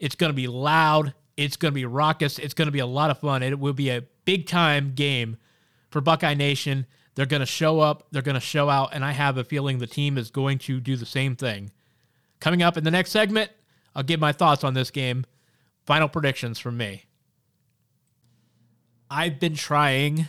it's 0.00 0.16
going 0.16 0.30
to 0.30 0.34
be 0.34 0.48
loud, 0.48 1.14
it's 1.36 1.56
going 1.56 1.70
to 1.70 1.74
be 1.74 1.84
raucous, 1.84 2.40
it's 2.40 2.54
going 2.54 2.66
to 2.66 2.72
be 2.72 2.80
a 2.80 2.86
lot 2.86 3.10
of 3.10 3.18
fun. 3.18 3.42
It 3.44 3.60
will 3.60 3.72
be 3.72 3.88
a 3.88 4.02
big 4.24 4.48
time 4.48 4.94
game 4.94 5.36
for 5.90 6.00
Buckeye 6.00 6.34
Nation. 6.34 6.86
They're 7.14 7.24
going 7.24 7.40
to 7.40 7.46
show 7.46 7.78
up, 7.78 8.08
they're 8.10 8.20
going 8.20 8.34
to 8.34 8.40
show 8.40 8.68
out, 8.68 8.90
and 8.92 9.04
I 9.04 9.12
have 9.12 9.38
a 9.38 9.44
feeling 9.44 9.78
the 9.78 9.86
team 9.86 10.18
is 10.18 10.30
going 10.30 10.58
to 10.60 10.80
do 10.80 10.96
the 10.96 11.06
same 11.06 11.36
thing. 11.36 11.70
Coming 12.40 12.62
up 12.62 12.76
in 12.76 12.82
the 12.82 12.90
next 12.90 13.12
segment, 13.12 13.52
I'll 13.94 14.02
give 14.02 14.18
my 14.18 14.32
thoughts 14.32 14.64
on 14.64 14.74
this 14.74 14.90
game. 14.90 15.24
Final 15.84 16.08
predictions 16.08 16.58
from 16.58 16.76
me. 16.76 17.04
I've 19.10 19.38
been 19.38 19.54
trying 19.54 20.28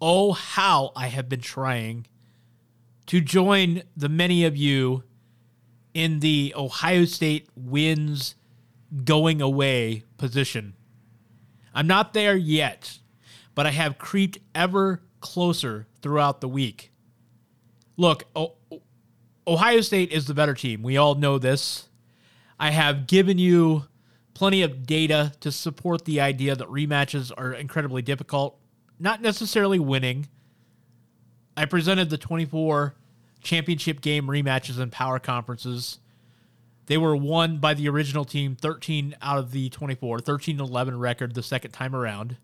Oh, 0.00 0.32
how 0.32 0.92
I 0.94 1.06
have 1.08 1.28
been 1.28 1.40
trying 1.40 2.06
to 3.06 3.20
join 3.20 3.82
the 3.96 4.08
many 4.08 4.44
of 4.44 4.56
you 4.56 5.04
in 5.94 6.20
the 6.20 6.52
Ohio 6.56 7.06
State 7.06 7.48
wins 7.56 8.34
going 9.04 9.40
away 9.40 10.04
position. 10.18 10.74
I'm 11.74 11.86
not 11.86 12.12
there 12.12 12.36
yet, 12.36 12.98
but 13.54 13.66
I 13.66 13.70
have 13.70 13.96
creeped 13.96 14.38
ever 14.54 15.02
closer 15.20 15.86
throughout 16.02 16.40
the 16.40 16.48
week. 16.48 16.92
Look, 17.96 18.24
Ohio 19.46 19.80
State 19.80 20.12
is 20.12 20.26
the 20.26 20.34
better 20.34 20.54
team. 20.54 20.82
We 20.82 20.98
all 20.98 21.14
know 21.14 21.38
this. 21.38 21.88
I 22.60 22.70
have 22.70 23.06
given 23.06 23.38
you 23.38 23.86
plenty 24.36 24.60
of 24.60 24.86
data 24.86 25.32
to 25.40 25.50
support 25.50 26.04
the 26.04 26.20
idea 26.20 26.54
that 26.54 26.68
rematches 26.68 27.32
are 27.38 27.54
incredibly 27.54 28.02
difficult, 28.02 28.58
not 28.98 29.22
necessarily 29.22 29.78
winning. 29.78 30.28
I 31.56 31.64
presented 31.64 32.10
the 32.10 32.18
24 32.18 32.94
championship 33.42 34.02
game 34.02 34.26
rematches 34.26 34.78
and 34.78 34.92
power 34.92 35.18
conferences. 35.18 36.00
They 36.84 36.98
were 36.98 37.16
won 37.16 37.60
by 37.60 37.72
the 37.72 37.88
original 37.88 38.26
team 38.26 38.56
13 38.56 39.16
out 39.22 39.38
of 39.38 39.52
the 39.52 39.70
24, 39.70 40.20
13 40.20 40.60
11 40.60 40.98
record 40.98 41.34
the 41.34 41.42
second 41.42 41.70
time 41.70 41.96
around. 41.96 42.36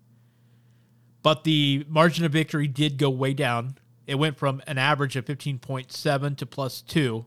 But 1.23 1.45
the 1.45 1.85
margin 1.91 2.25
of 2.25 2.33
victory 2.33 2.69
did 2.69 2.97
go 2.97 3.11
way 3.11 3.35
down. 3.35 3.77
It 4.07 4.15
went 4.15 4.39
from 4.39 4.63
an 4.67 4.79
average 4.79 5.15
of 5.17 5.27
15.7 5.27 6.37
to 6.39 6.47
plus 6.47 6.81
2, 6.81 7.27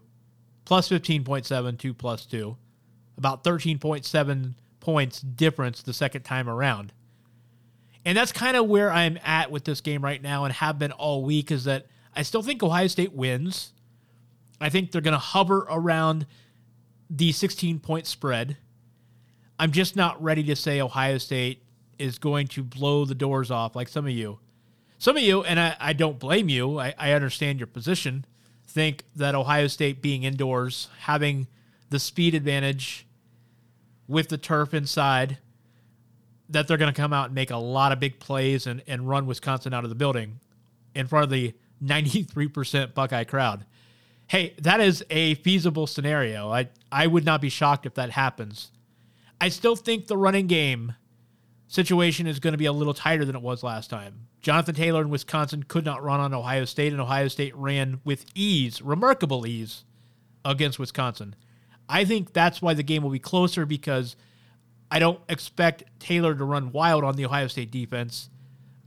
plus 0.65 0.89
15.7 0.89 1.77
to 1.77 1.93
plus 1.93 2.25
2, 2.25 2.57
about 3.17 3.43
13.7 3.43 4.53
points 4.79 5.21
difference 5.21 5.81
the 5.81 5.93
second 5.93 6.23
time 6.23 6.49
around. 6.49 6.93
And 8.05 8.15
that's 8.15 8.31
kind 8.31 8.55
of 8.55 8.67
where 8.67 8.91
I'm 8.91 9.17
at 9.23 9.49
with 9.49 9.63
this 9.65 9.81
game 9.81 10.03
right 10.03 10.21
now 10.21 10.45
and 10.45 10.53
have 10.53 10.77
been 10.77 10.91
all 10.91 11.23
week 11.23 11.51
is 11.51 11.63
that 11.63 11.87
I 12.15 12.21
still 12.21 12.43
think 12.43 12.61
Ohio 12.61 12.87
State 12.87 13.13
wins. 13.13 13.73
I 14.61 14.69
think 14.69 14.91
they're 14.91 15.01
going 15.01 15.13
to 15.13 15.17
hover 15.17 15.65
around 15.69 16.27
the 17.09 17.31
16 17.31 17.79
point 17.79 18.05
spread. 18.05 18.57
I'm 19.59 19.71
just 19.71 19.95
not 19.95 20.21
ready 20.21 20.43
to 20.43 20.55
say 20.55 20.81
Ohio 20.81 21.17
State 21.17 21.63
is 21.97 22.19
going 22.19 22.47
to 22.49 22.63
blow 22.63 23.05
the 23.05 23.15
doors 23.15 23.49
off 23.49 23.75
like 23.75 23.87
some 23.87 24.05
of 24.05 24.11
you. 24.11 24.39
Some 24.97 25.17
of 25.17 25.23
you, 25.23 25.43
and 25.43 25.59
I, 25.59 25.75
I 25.79 25.93
don't 25.93 26.19
blame 26.19 26.47
you, 26.47 26.79
I, 26.79 26.93
I 26.97 27.11
understand 27.13 27.59
your 27.59 27.67
position, 27.67 28.25
think 28.67 29.03
that 29.15 29.35
Ohio 29.35 29.67
State 29.67 30.01
being 30.01 30.23
indoors, 30.23 30.89
having 30.99 31.47
the 31.95 31.99
speed 31.99 32.35
advantage 32.35 33.07
with 34.05 34.27
the 34.27 34.37
turf 34.37 34.73
inside, 34.73 35.37
that 36.49 36.67
they're 36.67 36.75
going 36.75 36.93
to 36.93 37.01
come 37.01 37.13
out 37.13 37.27
and 37.27 37.35
make 37.35 37.51
a 37.51 37.57
lot 37.57 37.93
of 37.93 38.01
big 38.01 38.19
plays 38.19 38.67
and, 38.67 38.83
and 38.85 39.07
run 39.07 39.25
Wisconsin 39.25 39.73
out 39.73 39.85
of 39.85 39.89
the 39.89 39.95
building 39.95 40.41
in 40.93 41.07
front 41.07 41.23
of 41.23 41.29
the 41.29 41.53
93% 41.83 42.93
Buckeye 42.93 43.23
crowd. 43.23 43.65
Hey, 44.27 44.55
that 44.61 44.81
is 44.81 45.05
a 45.09 45.35
feasible 45.35 45.87
scenario. 45.87 46.51
I, 46.51 46.67
I 46.91 47.07
would 47.07 47.23
not 47.23 47.39
be 47.39 47.47
shocked 47.47 47.85
if 47.85 47.93
that 47.93 48.09
happens. 48.09 48.71
I 49.39 49.47
still 49.47 49.77
think 49.77 50.07
the 50.07 50.17
running 50.17 50.47
game 50.47 50.95
situation 51.69 52.27
is 52.27 52.41
going 52.41 52.51
to 52.51 52.57
be 52.57 52.65
a 52.65 52.73
little 52.73 52.93
tighter 52.93 53.23
than 53.23 53.37
it 53.37 53.41
was 53.41 53.63
last 53.63 53.89
time. 53.89 54.27
Jonathan 54.41 54.75
Taylor 54.75 55.01
in 55.01 55.09
Wisconsin 55.09 55.63
could 55.63 55.85
not 55.85 56.03
run 56.03 56.19
on 56.19 56.33
Ohio 56.33 56.65
State, 56.65 56.91
and 56.91 57.01
Ohio 57.01 57.29
State 57.29 57.55
ran 57.55 58.01
with 58.03 58.25
ease, 58.35 58.81
remarkable 58.81 59.47
ease, 59.47 59.85
against 60.43 60.77
Wisconsin. 60.77 61.35
I 61.87 62.05
think 62.05 62.33
that's 62.33 62.61
why 62.61 62.73
the 62.73 62.83
game 62.83 63.03
will 63.03 63.11
be 63.11 63.19
closer 63.19 63.65
because 63.65 64.15
I 64.89 64.99
don't 64.99 65.19
expect 65.29 65.83
Taylor 65.99 66.35
to 66.35 66.43
run 66.43 66.71
wild 66.71 67.03
on 67.03 67.15
the 67.15 67.25
Ohio 67.25 67.47
State 67.47 67.71
defense, 67.71 68.29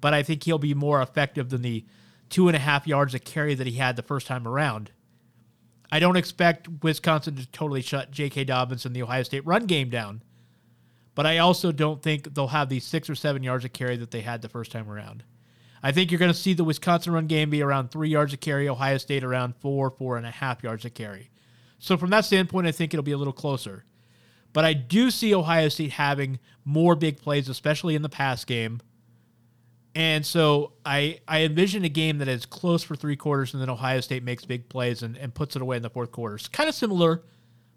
but 0.00 0.14
I 0.14 0.22
think 0.22 0.44
he'll 0.44 0.58
be 0.58 0.74
more 0.74 1.02
effective 1.02 1.50
than 1.50 1.62
the 1.62 1.84
two 2.28 2.48
and 2.48 2.56
a 2.56 2.60
half 2.60 2.86
yards 2.86 3.14
of 3.14 3.24
carry 3.24 3.54
that 3.54 3.66
he 3.66 3.74
had 3.74 3.96
the 3.96 4.02
first 4.02 4.26
time 4.26 4.46
around. 4.46 4.90
I 5.90 5.98
don't 5.98 6.16
expect 6.16 6.68
Wisconsin 6.82 7.36
to 7.36 7.46
totally 7.50 7.80
shut 7.80 8.10
J.K. 8.10 8.44
Dobbins 8.44 8.84
and 8.84 8.94
the 8.94 9.02
Ohio 9.02 9.22
State 9.22 9.46
run 9.46 9.66
game 9.66 9.88
down. 9.88 10.22
But 11.14 11.26
I 11.26 11.38
also 11.38 11.72
don't 11.72 12.02
think 12.02 12.34
they'll 12.34 12.48
have 12.48 12.68
the 12.68 12.78
six 12.78 13.10
or 13.10 13.14
seven 13.14 13.42
yards 13.42 13.64
of 13.64 13.72
carry 13.72 13.96
that 13.96 14.10
they 14.10 14.20
had 14.20 14.42
the 14.42 14.48
first 14.48 14.70
time 14.70 14.88
around. 14.88 15.24
I 15.82 15.92
think 15.92 16.10
you're 16.10 16.18
going 16.18 16.32
to 16.32 16.38
see 16.38 16.52
the 16.52 16.64
Wisconsin 16.64 17.12
run 17.12 17.26
game 17.26 17.50
be 17.50 17.62
around 17.62 17.90
three 17.90 18.08
yards 18.08 18.32
of 18.32 18.40
carry, 18.40 18.68
Ohio 18.68 18.98
State 18.98 19.24
around 19.24 19.56
four, 19.56 19.90
four 19.90 20.16
and 20.16 20.26
a 20.26 20.30
half 20.30 20.62
yards 20.62 20.84
of 20.84 20.94
carry. 20.94 21.30
So 21.78 21.96
from 21.96 22.10
that 22.10 22.24
standpoint, 22.24 22.66
I 22.66 22.72
think 22.72 22.92
it'll 22.92 23.04
be 23.04 23.12
a 23.12 23.18
little 23.18 23.32
closer. 23.32 23.84
But 24.52 24.64
I 24.64 24.72
do 24.72 25.10
see 25.10 25.34
Ohio 25.34 25.68
State 25.68 25.92
having 25.92 26.38
more 26.64 26.96
big 26.96 27.18
plays, 27.18 27.48
especially 27.48 27.94
in 27.94 28.02
the 28.02 28.08
pass 28.08 28.44
game. 28.44 28.80
And 29.94 30.24
so 30.24 30.72
I 30.84 31.20
I 31.26 31.42
envision 31.42 31.84
a 31.84 31.88
game 31.88 32.18
that 32.18 32.28
is 32.28 32.46
close 32.46 32.82
for 32.82 32.94
three 32.94 33.16
quarters 33.16 33.52
and 33.52 33.62
then 33.62 33.70
Ohio 33.70 34.00
State 34.00 34.22
makes 34.22 34.44
big 34.44 34.68
plays 34.68 35.02
and, 35.02 35.16
and 35.16 35.34
puts 35.34 35.56
it 35.56 35.62
away 35.62 35.76
in 35.76 35.82
the 35.82 35.90
fourth 35.90 36.12
quarter. 36.12 36.36
It's 36.36 36.48
kind 36.48 36.68
of 36.68 36.74
similar 36.74 37.22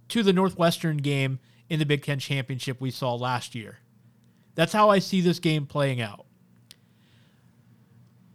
to 0.09 0.23
the 0.23 0.33
Northwestern 0.33 0.97
game 0.97 1.39
in 1.69 1.79
the 1.79 1.85
Big 1.85 2.03
Ten 2.03 2.19
championship 2.19 2.81
we 2.81 2.91
saw 2.91 3.15
last 3.15 3.55
year. 3.55 3.79
That's 4.55 4.73
how 4.73 4.89
I 4.89 4.99
see 4.99 5.21
this 5.21 5.39
game 5.39 5.65
playing 5.65 6.01
out. 6.01 6.25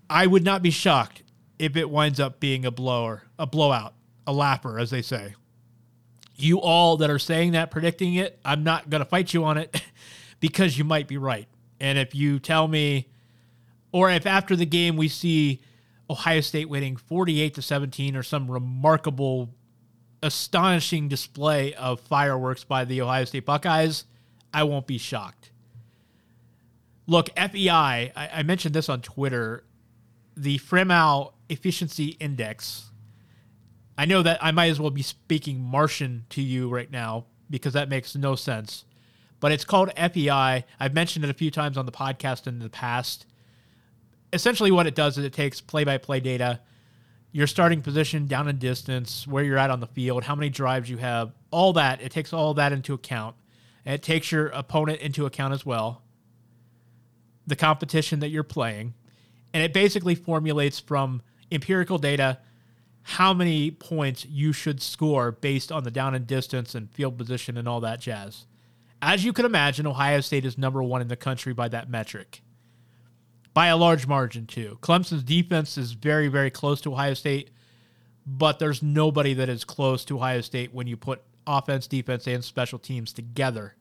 I 0.09 0.27
would 0.27 0.45
not 0.45 0.63
be 0.63 0.71
shocked 0.71 1.23
if 1.59 1.77
it 1.77 1.91
winds 1.91 2.19
up 2.19 2.41
being 2.41 2.65
a 2.65 2.71
blower, 2.71 3.25
a 3.39 3.47
blowout, 3.47 3.95
a 4.27 4.33
lapper, 4.33 4.81
as 4.81 4.91
they 4.91 5.03
say. 5.03 5.35
You 6.37 6.61
all 6.61 6.99
that 6.99 7.11
are 7.11 7.19
saying 7.19 7.53
that, 7.53 7.71
predicting 7.71 8.15
it, 8.15 8.39
I'm 8.45 8.63
not 8.63 8.91
going 8.91 9.01
to 9.01 9.09
fight 9.09 9.33
you 9.33 9.45
on 9.45 9.57
it 9.59 9.81
because 10.41 10.77
you 10.77 10.85
might 10.85 11.09
be 11.09 11.17
right. 11.17 11.49
And 11.81 11.99
if 11.99 12.15
you 12.15 12.39
tell 12.39 12.69
me 12.69 13.09
or 13.93 14.11
if 14.11 14.27
after 14.27 14.55
the 14.57 14.67
game 14.67 14.97
we 14.97 15.09
see 15.09 15.61
Ohio 16.11 16.41
State 16.41 16.69
winning 16.69 16.97
48 16.97 17.55
to 17.55 17.63
17 17.63 18.17
or 18.17 18.23
some 18.23 18.51
remarkable 18.51 19.55
astonishing 20.23 21.09
display 21.09 21.75
of 21.75 22.01
fireworks 22.01 22.65
by 22.65 22.85
the 22.85 23.01
Ohio 23.01 23.25
State 23.25 23.47
Buckeyes, 23.47 24.05
I 24.53 24.65
won't 24.65 24.87
be 24.87 24.99
shocked. 24.99 25.51
Look, 27.07 27.31
FEI, 27.37 27.71
I, 27.71 28.13
I 28.17 28.43
mentioned 28.43 28.75
this 28.75 28.89
on 28.89 29.01
Twitter, 29.01 29.65
the 30.37 30.59
Fremeau 30.59 31.33
Efficiency 31.49 32.17
Index. 32.21 32.91
I 33.99 34.05
know 34.05 34.23
that 34.23 34.43
I 34.43 34.51
might 34.51 34.71
as 34.71 34.81
well 34.81 34.91
be 34.91 35.03
speaking 35.03 35.61
Martian 35.61 36.27
to 36.31 36.43
you 36.43 36.69
right 36.69 36.91
now 36.91 37.27
because 37.49 37.73
that 37.73 37.89
makes 37.89 38.15
no 38.15 38.35
sense. 38.35 38.85
But 39.41 39.53
it's 39.53 39.65
called 39.65 39.91
FEI. 39.97 40.65
I've 40.81 40.95
mentioned 40.95 41.25
it 41.25 41.31
a 41.31 41.35
few 41.35 41.51
times 41.51 41.77
on 41.77 41.87
the 41.87 41.93
podcast 41.93 42.47
in 42.47 42.59
the 42.59 42.69
past 42.69 43.27
essentially 44.33 44.71
what 44.71 44.87
it 44.87 44.95
does 44.95 45.19
is 45.19 45.25
it 45.25 45.33
takes 45.33 45.61
play-by-play 45.61 46.21
data, 46.21 46.61
your 47.33 47.47
starting 47.47 47.83
position, 47.83 48.27
down 48.27 48.49
and 48.49 48.59
distance, 48.59 49.27
where 49.27 49.45
you're 49.45 49.59
at 49.59 49.71
on 49.71 49.81
the 49.81 49.87
field, 49.87 50.25
how 50.25 50.35
many 50.35 50.49
drives 50.49 50.89
you 50.89 50.97
have, 50.99 51.33
all 51.51 51.73
that. 51.75 52.01
It 52.01 52.13
takes 52.13 52.33
all 52.33 52.55
that 52.55 52.73
into 52.73 52.95
account. 52.95 53.37
And 53.85 53.95
it 53.95 54.03
takes 54.03 54.33
your 54.33 54.49
opponent 54.49 55.01
into 55.01 55.27
account 55.27 55.55
as 55.55 55.65
well, 55.65 56.03
the 57.47 57.57
competition 57.57 58.21
that 58.21 58.31
you're 58.31 58.43
playing, 58.43 58.95
and 59.55 59.63
it 59.63 59.73
basically 59.73 60.17
formulates 60.17 60.81
from 60.81 61.23
empirical 61.53 61.97
data 61.97 62.39
how 63.09 63.33
many 63.33 63.71
points 63.71 64.27
you 64.27 64.53
should 64.53 64.83
score 64.83 65.31
based 65.31 65.71
on 65.71 65.85
the 65.85 65.91
down 65.93 66.15
and 66.15 66.27
distance 66.27 66.75
and 66.75 66.91
field 66.91 67.17
position 67.17 67.57
and 67.57 67.69
all 67.69 67.81
that 67.81 68.01
jazz. 68.01 68.47
As 69.01 69.25
you 69.25 69.33
can 69.33 69.45
imagine, 69.45 69.87
Ohio 69.87 70.21
State 70.21 70.45
is 70.45 70.59
number 70.59 70.83
one 70.83 71.01
in 71.01 71.07
the 71.07 71.17
country 71.17 71.53
by 71.53 71.69
that 71.69 71.89
metric 71.89 72.43
by 73.55 73.69
a 73.69 73.77
large 73.77 74.07
margin, 74.07 74.45
too. 74.45 74.77
Clemson's 74.83 75.23
defense 75.23 75.79
is 75.79 75.93
very, 75.93 76.29
very 76.29 76.51
close 76.51 76.81
to 76.83 76.93
Ohio 76.93 77.15
State, 77.15 77.51
but 78.27 78.59
there's 78.59 78.83
nobody 78.83 79.33
that 79.35 79.49
is 79.49 79.65
close 79.65 80.05
to 80.05 80.17
Ohio 80.17 80.43
State 80.43 80.75
when 80.75 80.87
you 80.87 80.95
put 80.95 81.23
offense, 81.47 81.87
defense, 81.87 82.27
and 82.27 82.45
special 82.45 82.79
teams 82.79 83.13
together. 83.13 83.77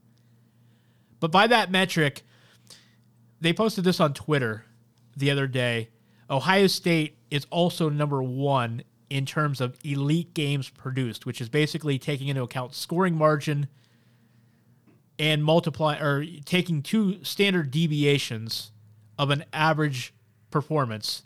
But 1.20 1.32
by 1.32 1.48
that 1.48 1.72
metric, 1.72 2.22
they 3.42 3.52
posted 3.52 3.84
this 3.84 4.00
on 4.00 4.14
Twitter 4.14 4.64
the 5.18 5.32
other 5.32 5.48
day. 5.48 5.90
Ohio 6.30 6.68
State 6.68 7.18
is 7.30 7.46
also 7.50 7.90
number 7.90 8.24
one 8.24 8.84
in 9.16 9.26
terms 9.26 9.62
of 9.62 9.78
elite 9.86 10.34
games 10.34 10.70
produced, 10.70 11.26
which 11.26 11.40
is 11.40 11.48
basically 11.48 11.98
taking 11.98 12.28
into 12.28 12.44
account 12.44 12.76
scoring 12.76 13.16
margin 13.16 13.70
and 15.18 15.42
multiply 15.42 15.98
or 15.98 16.26
taking 16.44 16.82
two 16.82 17.24
standard 17.24 17.72
deviations 17.72 18.74
of 19.18 19.30
an 19.30 19.46
average 19.54 20.14
performance. 20.52 21.24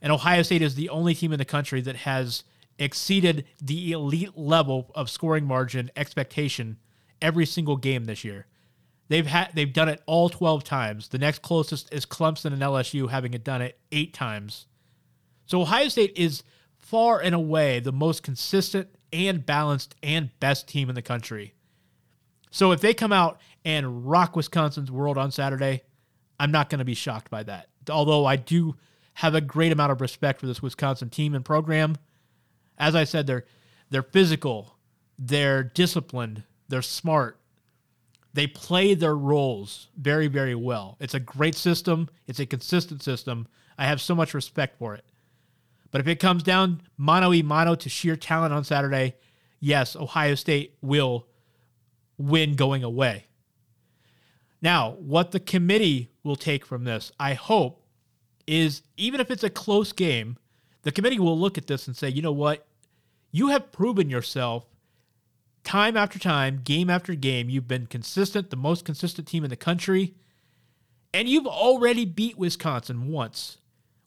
And 0.00 0.10
Ohio 0.10 0.40
State 0.40 0.62
is 0.62 0.74
the 0.74 0.88
only 0.88 1.14
team 1.14 1.30
in 1.30 1.38
the 1.38 1.44
country 1.44 1.82
that 1.82 1.96
has 1.96 2.44
exceeded 2.78 3.44
the 3.60 3.92
elite 3.92 4.38
level 4.38 4.90
of 4.94 5.10
scoring 5.10 5.44
margin 5.44 5.90
expectation 5.96 6.78
every 7.20 7.44
single 7.44 7.76
game 7.76 8.06
this 8.06 8.24
year. 8.24 8.46
They've 9.08 9.26
had 9.26 9.50
they've 9.52 9.70
done 9.70 9.90
it 9.90 10.00
all 10.06 10.30
12 10.30 10.64
times. 10.64 11.08
The 11.08 11.18
next 11.18 11.42
closest 11.42 11.92
is 11.92 12.06
Clemson 12.06 12.54
and 12.54 12.62
LSU 12.62 13.10
having 13.10 13.34
it 13.34 13.44
done 13.44 13.60
it 13.60 13.78
8 13.92 14.14
times. 14.14 14.66
So 15.44 15.60
Ohio 15.60 15.88
State 15.88 16.16
is 16.16 16.42
far 16.88 17.20
and 17.20 17.34
away 17.34 17.80
the 17.80 17.92
most 17.92 18.22
consistent 18.22 18.88
and 19.12 19.44
balanced 19.44 19.94
and 20.02 20.30
best 20.40 20.66
team 20.68 20.88
in 20.88 20.94
the 20.94 21.02
country. 21.02 21.54
So 22.50 22.72
if 22.72 22.80
they 22.80 22.94
come 22.94 23.12
out 23.12 23.40
and 23.64 24.08
rock 24.08 24.34
Wisconsin's 24.34 24.90
world 24.90 25.18
on 25.18 25.30
Saturday, 25.30 25.82
I'm 26.40 26.50
not 26.50 26.70
going 26.70 26.78
to 26.78 26.84
be 26.84 26.94
shocked 26.94 27.30
by 27.30 27.42
that. 27.42 27.68
Although 27.90 28.24
I 28.24 28.36
do 28.36 28.76
have 29.14 29.34
a 29.34 29.40
great 29.40 29.72
amount 29.72 29.92
of 29.92 30.00
respect 30.00 30.40
for 30.40 30.46
this 30.46 30.62
Wisconsin 30.62 31.10
team 31.10 31.34
and 31.34 31.44
program. 31.44 31.96
As 32.78 32.94
I 32.94 33.04
said, 33.04 33.26
they're 33.26 33.44
they're 33.90 34.02
physical, 34.02 34.76
they're 35.18 35.64
disciplined, 35.64 36.44
they're 36.68 36.82
smart. 36.82 37.38
They 38.34 38.46
play 38.46 38.94
their 38.94 39.16
roles 39.16 39.88
very, 39.96 40.28
very 40.28 40.54
well. 40.54 40.96
It's 41.00 41.14
a 41.14 41.20
great 41.20 41.54
system. 41.54 42.08
It's 42.26 42.38
a 42.38 42.46
consistent 42.46 43.02
system. 43.02 43.48
I 43.76 43.86
have 43.86 44.00
so 44.00 44.14
much 44.14 44.34
respect 44.34 44.78
for 44.78 44.94
it. 44.94 45.04
But 45.90 46.00
if 46.00 46.08
it 46.08 46.20
comes 46.20 46.42
down 46.42 46.82
mano 46.96 47.32
a 47.32 47.42
mano 47.42 47.74
to 47.74 47.88
sheer 47.88 48.16
talent 48.16 48.52
on 48.52 48.64
Saturday, 48.64 49.14
yes, 49.60 49.96
Ohio 49.96 50.34
State 50.34 50.76
will 50.80 51.26
win 52.18 52.54
going 52.54 52.84
away. 52.84 53.26
Now, 54.60 54.90
what 54.98 55.30
the 55.30 55.40
committee 55.40 56.10
will 56.24 56.36
take 56.36 56.66
from 56.66 56.84
this, 56.84 57.12
I 57.18 57.34
hope, 57.34 57.84
is 58.46 58.82
even 58.96 59.20
if 59.20 59.30
it's 59.30 59.44
a 59.44 59.50
close 59.50 59.92
game, 59.92 60.36
the 60.82 60.92
committee 60.92 61.18
will 61.18 61.38
look 61.38 61.58
at 61.58 61.66
this 61.66 61.86
and 61.86 61.96
say, 61.96 62.08
you 62.08 62.22
know 62.22 62.32
what? 62.32 62.66
You 63.30 63.48
have 63.48 63.72
proven 63.72 64.10
yourself 64.10 64.66
time 65.64 65.96
after 65.96 66.18
time, 66.18 66.62
game 66.64 66.90
after 66.90 67.14
game. 67.14 67.50
You've 67.50 67.68
been 67.68 67.86
consistent, 67.86 68.50
the 68.50 68.56
most 68.56 68.84
consistent 68.84 69.28
team 69.28 69.44
in 69.44 69.50
the 69.50 69.56
country. 69.56 70.14
And 71.12 71.28
you've 71.28 71.46
already 71.46 72.04
beat 72.04 72.38
Wisconsin 72.38 73.08
once. 73.08 73.58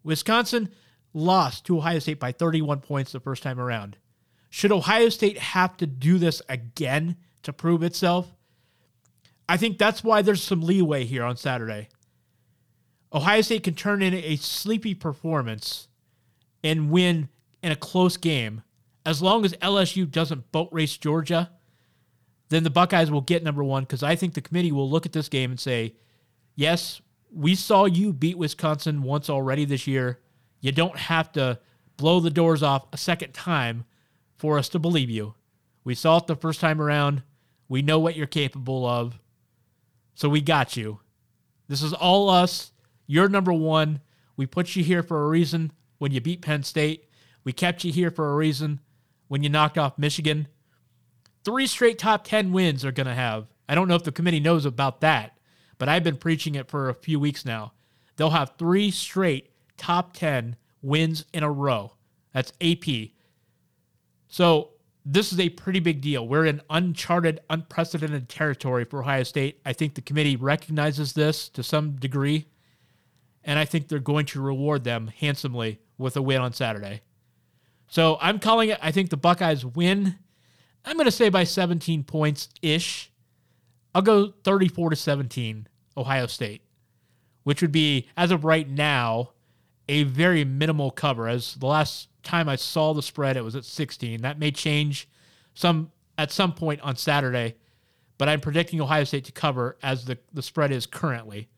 Wisconsin 0.04 0.70
lost 1.14 1.66
to 1.66 1.78
Ohio 1.78 2.00
State 2.00 2.20
by 2.20 2.32
31 2.32 2.80
points 2.80 3.12
the 3.12 3.20
first 3.20 3.44
time 3.44 3.60
around. 3.60 3.98
Should 4.50 4.72
Ohio 4.72 5.10
State 5.10 5.38
have 5.38 5.78
to 5.78 5.88
do 5.88 6.18
this 6.18 6.42
again 6.50 7.18
to 7.44 7.54
prove 7.54 7.84
itself? 7.84 8.34
I 9.48 9.58
think 9.58 9.78
that's 9.78 10.04
why 10.04 10.22
there's 10.22 10.44
some 10.44 10.62
leeway 10.62 11.06
here 11.06 11.24
on 11.24 11.38
Saturday. 11.38 11.90
Ohio 13.14 13.42
State 13.42 13.64
can 13.64 13.76
turn 13.76 14.02
in 14.02 14.14
a 14.14 14.36
sleepy 14.38 14.94
performance 14.94 15.88
and 16.64 16.92
win 16.92 17.30
in 17.62 17.72
a 17.72 17.76
close 17.76 18.18
game 18.18 18.64
as 19.06 19.22
long 19.22 19.46
as 19.46 19.54
LSU 19.54 20.10
doesn't 20.10 20.52
boat 20.52 20.70
race 20.72 20.98
Georgia, 20.98 21.50
then 22.50 22.64
the 22.64 22.70
Buckeyes 22.70 23.10
will 23.10 23.22
get 23.22 23.44
number 23.44 23.64
one 23.64 23.84
because 23.84 24.04
I 24.04 24.16
think 24.16 24.34
the 24.34 24.42
committee 24.42 24.72
will 24.72 24.90
look 24.90 25.06
at 25.06 25.14
this 25.14 25.30
game 25.30 25.52
and 25.52 25.60
say, 25.60 25.96
yes, 26.56 27.02
we 27.34 27.56
saw 27.56 27.86
you 27.86 28.14
beat 28.14 28.38
Wisconsin 28.38 29.04
once 29.04 29.30
already 29.30 29.66
this 29.66 29.88
year. 29.88 30.20
You 30.62 30.72
don't 30.72 30.98
have 30.98 31.32
to 31.34 31.60
blow 31.98 32.20
the 32.20 32.30
doors 32.30 32.64
off 32.64 32.88
a 32.94 32.98
second 32.98 33.34
time 33.34 33.86
for 34.38 34.58
us 34.58 34.70
to 34.70 34.80
believe 34.80 35.10
you. 35.10 35.34
We 35.84 35.96
saw 35.96 36.18
it 36.18 36.28
the 36.28 36.36
first 36.36 36.62
time 36.62 36.82
around. 36.82 37.24
We 37.68 37.82
know 37.82 38.00
what 38.00 38.16
you're 38.16 38.28
capable 38.28 38.86
of. 38.86 39.20
So 40.16 40.30
we 40.30 40.42
got 40.42 40.78
you. 40.78 41.00
This 41.68 41.82
is 41.82 41.94
all 41.94 42.30
us. 42.30 42.72
You're 43.08 43.30
number 43.30 43.54
one. 43.54 44.02
We 44.38 44.46
put 44.46 44.76
you 44.76 44.84
here 44.84 45.04
for 45.04 45.24
a 45.24 45.28
reason 45.28 45.72
when 45.98 46.12
you 46.12 46.22
beat 46.22 46.42
Penn 46.42 46.64
State. 46.64 47.10
We 47.44 47.54
kept 47.54 47.84
you 47.84 47.92
here 47.92 48.12
for 48.12 48.32
a 48.32 48.36
reason 48.36 48.80
when 49.28 49.44
you 49.44 49.50
knocked 49.50 49.78
off 49.78 49.98
Michigan. 49.98 50.48
Three 51.44 51.66
straight 51.66 51.98
top 51.98 52.24
10 52.24 52.52
wins 52.52 52.86
are 52.86 52.92
going 52.92 53.08
to 53.08 53.14
have. 53.14 53.48
I 53.68 53.76
don't 53.76 53.88
know 53.88 53.96
if 53.96 54.04
the 54.04 54.12
committee 54.12 54.40
knows 54.40 54.66
about 54.66 55.02
that, 55.02 55.38
but 55.78 55.90
I've 55.90 56.04
been 56.04 56.18
preaching 56.18 56.56
it 56.56 56.70
for 56.70 56.90
a 56.90 56.94
few 56.94 57.20
weeks 57.20 57.46
now. 57.46 57.74
They'll 58.16 58.32
have 58.32 58.54
three 58.58 58.92
straight 58.92 59.51
top 59.82 60.14
10 60.14 60.56
wins 60.84 61.26
in 61.34 61.42
a 61.42 61.52
row. 61.52 61.94
That's 62.34 62.54
AP. 62.62 63.10
So 64.28 64.70
this 65.04 65.34
is 65.34 65.40
a 65.40 65.50
pretty 65.50 65.80
big 65.80 66.02
deal. 66.02 66.28
We're 66.28 66.46
in 66.46 66.62
uncharted, 66.70 67.40
unprecedented 67.50 68.30
territory 68.30 68.86
for 68.86 69.02
Ohio 69.02 69.24
State. 69.24 69.60
I 69.66 69.74
think 69.74 69.96
the 69.96 70.02
committee 70.02 70.36
recognizes 70.36 71.14
this 71.14 71.50
to 71.50 71.64
some 71.64 71.94
degree, 71.94 72.46
and 73.44 73.58
I 73.58 73.66
think 73.66 73.88
they're 73.88 73.98
going 73.98 74.28
to 74.28 74.42
reward 74.42 74.84
them 74.84 75.08
handsomely 75.08 75.80
with 75.98 76.16
a 76.16 76.22
win 76.22 76.42
on 76.42 76.54
Saturday. 76.54 77.02
So 77.88 78.20
I'm 78.22 78.38
calling 78.38 78.70
it, 78.70 78.78
I 78.84 78.92
think 78.92 79.10
the 79.10 79.18
Buckeyes 79.18 79.66
win. 79.66 80.16
I'm 80.86 80.96
going 80.96 81.06
to 81.06 81.12
say 81.12 81.30
by 81.30 81.44
17 81.44 82.04
points 82.04 82.50
ish. 82.62 83.12
I'll 83.96 84.04
go 84.04 84.34
34 84.44 84.92
to 84.92 84.96
17, 84.96 85.68
Ohio 85.98 86.28
State, 86.28 86.62
which 87.44 87.64
would 87.64 87.72
be, 87.72 88.08
as 88.16 88.30
of 88.30 88.46
right 88.46 88.70
now, 88.70 89.32
a 89.92 90.04
very 90.04 90.46
minimal 90.46 90.90
cover. 90.90 91.28
As 91.28 91.56
the 91.56 91.68
last 91.68 92.08
time 92.24 92.48
I 92.48 92.56
saw 92.56 92.94
the 92.94 93.02
spread, 93.02 93.36
it 93.36 93.44
was 93.44 93.58
at 93.58 93.66
16. 93.66 94.22
That 94.22 94.40
may 94.40 94.50
change 94.50 95.08
some 95.54 95.92
at 96.18 96.32
some 96.32 96.54
point 96.54 96.80
on 96.82 96.96
Saturday, 96.96 97.56
but 98.18 98.30
I'm 98.30 98.40
predicting 98.40 98.80
Ohio 98.80 99.04
State 99.04 99.26
to 99.26 99.34
cover 99.34 99.78
as 99.84 100.06
the, 100.06 100.18
the 100.34 100.42
spread 100.42 100.72
is 100.72 100.86
currently. 100.86 101.50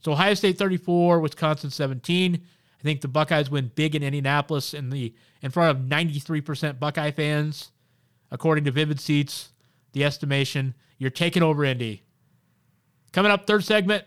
So 0.00 0.12
Ohio 0.12 0.34
State 0.34 0.56
34, 0.56 1.18
Wisconsin 1.18 1.70
17. 1.70 2.34
I 2.34 2.82
think 2.82 3.00
the 3.00 3.08
Buckeyes 3.08 3.50
win 3.50 3.72
big 3.74 3.96
in 3.96 4.04
Indianapolis 4.04 4.72
in 4.72 4.90
the 4.90 5.12
in 5.42 5.50
front 5.50 5.76
of 5.76 5.84
93% 5.84 6.78
Buckeye 6.78 7.10
fans, 7.10 7.72
according 8.30 8.64
to 8.64 8.70
Vivid 8.70 9.00
Seats. 9.00 9.50
The 9.92 10.04
estimation 10.04 10.74
you're 10.98 11.10
taking 11.10 11.42
over 11.42 11.64
Indy. 11.64 12.04
Coming 13.12 13.32
up, 13.32 13.46
third 13.46 13.64
segment. 13.64 14.04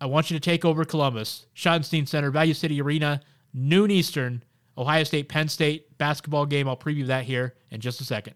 I 0.00 0.06
want 0.06 0.30
you 0.30 0.38
to 0.38 0.40
take 0.40 0.64
over 0.64 0.84
Columbus, 0.84 1.46
Schottenstein 1.54 2.08
Center, 2.08 2.30
Value 2.30 2.54
City 2.54 2.80
Arena, 2.80 3.20
noon 3.52 3.90
Eastern, 3.90 4.42
Ohio 4.78 5.04
State, 5.04 5.28
Penn 5.28 5.48
State 5.48 5.98
basketball 5.98 6.46
game. 6.46 6.68
I'll 6.68 6.76
preview 6.76 7.06
that 7.08 7.24
here 7.24 7.54
in 7.70 7.80
just 7.80 8.00
a 8.00 8.04
second. 8.04 8.34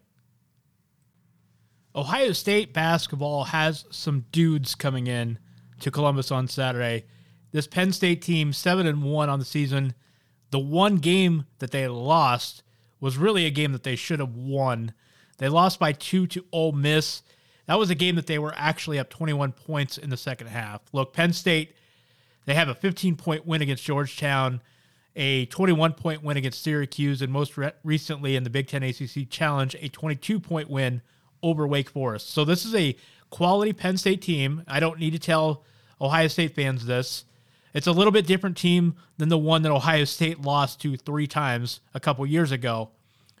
Ohio 1.95 2.33
State 2.33 2.73
basketball 2.73 3.45
has 3.45 3.85
some 3.89 4.25
dudes 4.31 4.75
coming 4.75 5.07
in 5.07 5.39
to 5.79 5.89
Columbus 5.89 6.29
on 6.29 6.47
Saturday. 6.47 7.05
This 7.51 7.67
Penn 7.67 7.93
State 7.93 8.21
team, 8.21 8.53
seven 8.53 8.85
and 8.85 9.01
one 9.01 9.29
on 9.29 9.39
the 9.39 9.45
season. 9.45 9.95
The 10.51 10.59
one 10.59 10.97
game 10.97 11.45
that 11.59 11.71
they 11.71 11.87
lost 11.87 12.63
was 12.99 13.17
really 13.17 13.45
a 13.45 13.49
game 13.49 13.71
that 13.71 13.83
they 13.83 13.95
should 13.95 14.19
have 14.19 14.35
won. 14.35 14.93
They 15.37 15.49
lost 15.49 15.79
by 15.79 15.93
two 15.93 16.27
to 16.27 16.45
Ole 16.51 16.73
Miss. 16.73 17.23
That 17.67 17.79
was 17.79 17.89
a 17.89 17.95
game 17.95 18.15
that 18.15 18.27
they 18.27 18.39
were 18.39 18.53
actually 18.55 18.99
up 18.99 19.09
21 19.09 19.51
points 19.53 19.97
in 19.97 20.09
the 20.09 20.17
second 20.17 20.47
half. 20.47 20.81
Look, 20.91 21.13
Penn 21.13 21.33
State, 21.33 21.75
they 22.45 22.53
have 22.53 22.69
a 22.69 22.75
15 22.75 23.15
point 23.15 23.45
win 23.45 23.61
against 23.61 23.83
Georgetown, 23.83 24.61
a 25.15 25.45
21 25.47 25.93
point 25.93 26.23
win 26.23 26.37
against 26.37 26.61
Syracuse, 26.61 27.21
and 27.21 27.31
most 27.31 27.57
re- 27.57 27.71
recently 27.83 28.35
in 28.35 28.43
the 28.43 28.49
Big 28.49 28.67
Ten 28.67 28.83
ACC 28.83 29.29
Challenge, 29.29 29.75
a 29.79 29.89
22 29.89 30.39
point 30.39 30.69
win 30.69 31.01
over 31.41 31.67
Wake 31.67 31.89
Forest. 31.89 32.29
So 32.29 32.45
this 32.45 32.65
is 32.65 32.75
a 32.75 32.95
quality 33.29 33.73
Penn 33.73 33.97
State 33.97 34.21
team. 34.21 34.63
I 34.67 34.79
don't 34.79 34.99
need 34.99 35.11
to 35.11 35.19
tell 35.19 35.63
Ohio 35.99 36.27
State 36.27 36.55
fans 36.55 36.85
this. 36.85 37.25
It's 37.73 37.87
a 37.87 37.91
little 37.91 38.11
bit 38.11 38.25
different 38.25 38.55
team 38.55 38.95
than 39.17 39.29
the 39.29 39.37
one 39.37 39.63
that 39.63 39.71
Ohio 39.71 40.05
State 40.05 40.41
lost 40.41 40.79
to 40.81 40.95
three 40.95 41.27
times 41.27 41.81
a 41.93 41.99
couple 41.99 42.25
years 42.25 42.51
ago, 42.51 42.91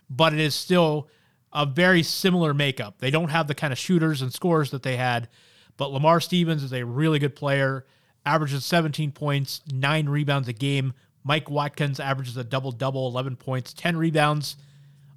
but 0.09 0.33
it 0.33 0.39
is 0.39 0.53
still 0.53 1.07
a 1.55 1.65
very 1.65 2.03
similar 2.03 2.53
makeup. 2.53 2.95
They 2.99 3.09
don't 3.09 3.29
have 3.29 3.47
the 3.47 3.55
kind 3.55 3.71
of 3.71 3.79
shooters 3.79 4.21
and 4.21 4.31
scores 4.31 4.71
that 4.71 4.83
they 4.83 4.97
had, 4.97 5.29
but 5.77 5.91
Lamar 5.91 6.19
Stevens 6.19 6.61
is 6.61 6.73
a 6.73 6.85
really 6.85 7.17
good 7.17 7.35
player, 7.35 7.85
averages 8.25 8.65
17 8.65 9.13
points, 9.13 9.61
nine 9.71 10.09
rebounds 10.09 10.49
a 10.49 10.53
game. 10.53 10.93
Mike 11.23 11.49
Watkins 11.49 11.99
averages 11.99 12.35
a 12.35 12.43
double 12.43 12.73
double, 12.73 13.07
11 13.07 13.37
points, 13.37 13.73
10 13.73 13.95
rebounds. 13.95 14.57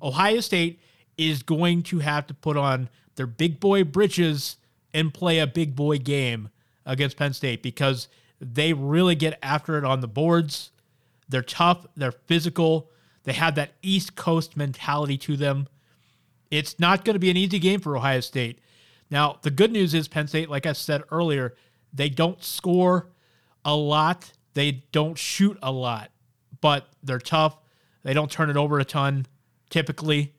Ohio 0.00 0.38
State 0.38 0.80
is 1.18 1.42
going 1.42 1.82
to 1.82 1.98
have 1.98 2.28
to 2.28 2.34
put 2.34 2.56
on 2.56 2.88
their 3.16 3.26
big 3.26 3.58
boy 3.58 3.82
britches 3.82 4.56
and 4.94 5.12
play 5.12 5.40
a 5.40 5.46
big 5.46 5.74
boy 5.74 5.98
game 5.98 6.50
against 6.86 7.16
Penn 7.16 7.32
State 7.32 7.64
because 7.64 8.06
they 8.40 8.72
really 8.72 9.16
get 9.16 9.38
after 9.42 9.76
it 9.76 9.84
on 9.84 10.00
the 10.00 10.08
boards. 10.08 10.70
They're 11.28 11.42
tough, 11.42 11.84
they're 11.96 12.12
physical, 12.12 12.90
they 13.24 13.32
have 13.32 13.56
that 13.56 13.72
East 13.82 14.14
Coast 14.14 14.56
mentality 14.56 15.18
to 15.18 15.36
them. 15.36 15.66
It's 16.50 16.78
not 16.78 17.04
going 17.04 17.14
to 17.14 17.20
be 17.20 17.30
an 17.30 17.36
easy 17.36 17.58
game 17.58 17.80
for 17.80 17.96
Ohio 17.96 18.20
State. 18.20 18.60
Now, 19.10 19.38
the 19.42 19.50
good 19.50 19.72
news 19.72 19.94
is 19.94 20.08
Penn 20.08 20.26
State, 20.26 20.50
like 20.50 20.66
I 20.66 20.72
said 20.72 21.02
earlier, 21.10 21.54
they 21.92 22.08
don't 22.08 22.42
score 22.42 23.08
a 23.64 23.74
lot, 23.74 24.32
they 24.54 24.82
don't 24.92 25.16
shoot 25.16 25.58
a 25.62 25.72
lot, 25.72 26.10
but 26.60 26.88
they're 27.02 27.18
tough. 27.18 27.56
They 28.02 28.14
don't 28.14 28.30
turn 28.30 28.50
it 28.50 28.56
over 28.56 28.78
a 28.78 28.84
ton 28.84 29.26
typically, 29.70 30.32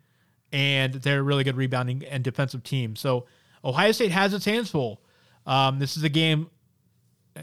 and 0.51 0.93
they're 0.93 1.19
a 1.19 1.23
really 1.23 1.43
good 1.43 1.55
rebounding 1.57 2.03
and 2.05 2.23
defensive 2.23 2.63
team. 2.63 2.95
So 2.95 3.25
Ohio 3.63 3.91
State 3.91 4.11
has 4.11 4.33
its 4.33 4.45
hands 4.45 4.71
full. 4.71 5.01
Um, 5.45 5.79
this 5.79 5.97
is 5.97 6.03
a 6.03 6.09
game 6.09 6.49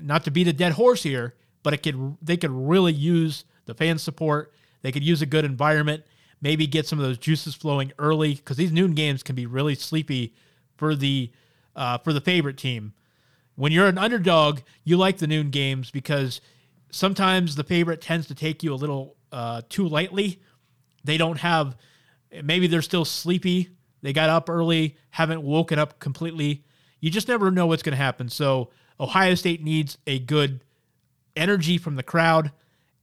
not 0.02 0.24
to 0.24 0.30
beat 0.30 0.48
a 0.48 0.52
dead 0.52 0.72
horse 0.72 1.02
here, 1.02 1.34
but 1.62 1.74
it 1.74 1.82
could 1.82 2.16
they 2.22 2.36
could 2.36 2.50
really 2.50 2.92
use 2.92 3.44
the 3.66 3.74
fan 3.74 3.98
support. 3.98 4.52
They 4.82 4.92
could 4.92 5.04
use 5.04 5.22
a 5.22 5.26
good 5.26 5.44
environment, 5.44 6.04
maybe 6.40 6.66
get 6.66 6.86
some 6.86 6.98
of 6.98 7.04
those 7.04 7.18
juices 7.18 7.54
flowing 7.54 7.92
early 7.98 8.34
because 8.34 8.56
these 8.56 8.72
noon 8.72 8.94
games 8.94 9.22
can 9.22 9.34
be 9.34 9.46
really 9.46 9.74
sleepy 9.74 10.34
for 10.76 10.94
the 10.94 11.30
uh, 11.74 11.98
for 11.98 12.12
the 12.12 12.20
favorite 12.20 12.56
team. 12.56 12.92
When 13.54 13.72
you're 13.72 13.86
an 13.88 13.98
underdog, 13.98 14.60
you 14.84 14.96
like 14.96 15.18
the 15.18 15.26
noon 15.26 15.50
games 15.50 15.90
because 15.90 16.40
sometimes 16.90 17.54
the 17.54 17.64
favorite 17.64 18.00
tends 18.00 18.26
to 18.28 18.34
take 18.34 18.62
you 18.62 18.72
a 18.72 18.76
little 18.76 19.16
uh, 19.32 19.62
too 19.68 19.88
lightly. 19.88 20.40
They 21.04 21.16
don't 21.16 21.38
have 21.38 21.76
maybe 22.42 22.66
they're 22.66 22.82
still 22.82 23.04
sleepy. 23.04 23.70
They 24.02 24.12
got 24.12 24.28
up 24.28 24.48
early, 24.50 24.96
haven't 25.10 25.42
woken 25.42 25.78
up 25.78 25.98
completely. 25.98 26.64
You 27.00 27.10
just 27.10 27.28
never 27.28 27.50
know 27.50 27.66
what's 27.66 27.82
going 27.82 27.96
to 27.96 28.02
happen. 28.02 28.28
So 28.28 28.70
Ohio 29.00 29.34
State 29.34 29.62
needs 29.62 29.98
a 30.06 30.18
good 30.18 30.62
energy 31.34 31.78
from 31.78 31.96
the 31.96 32.02
crowd 32.02 32.52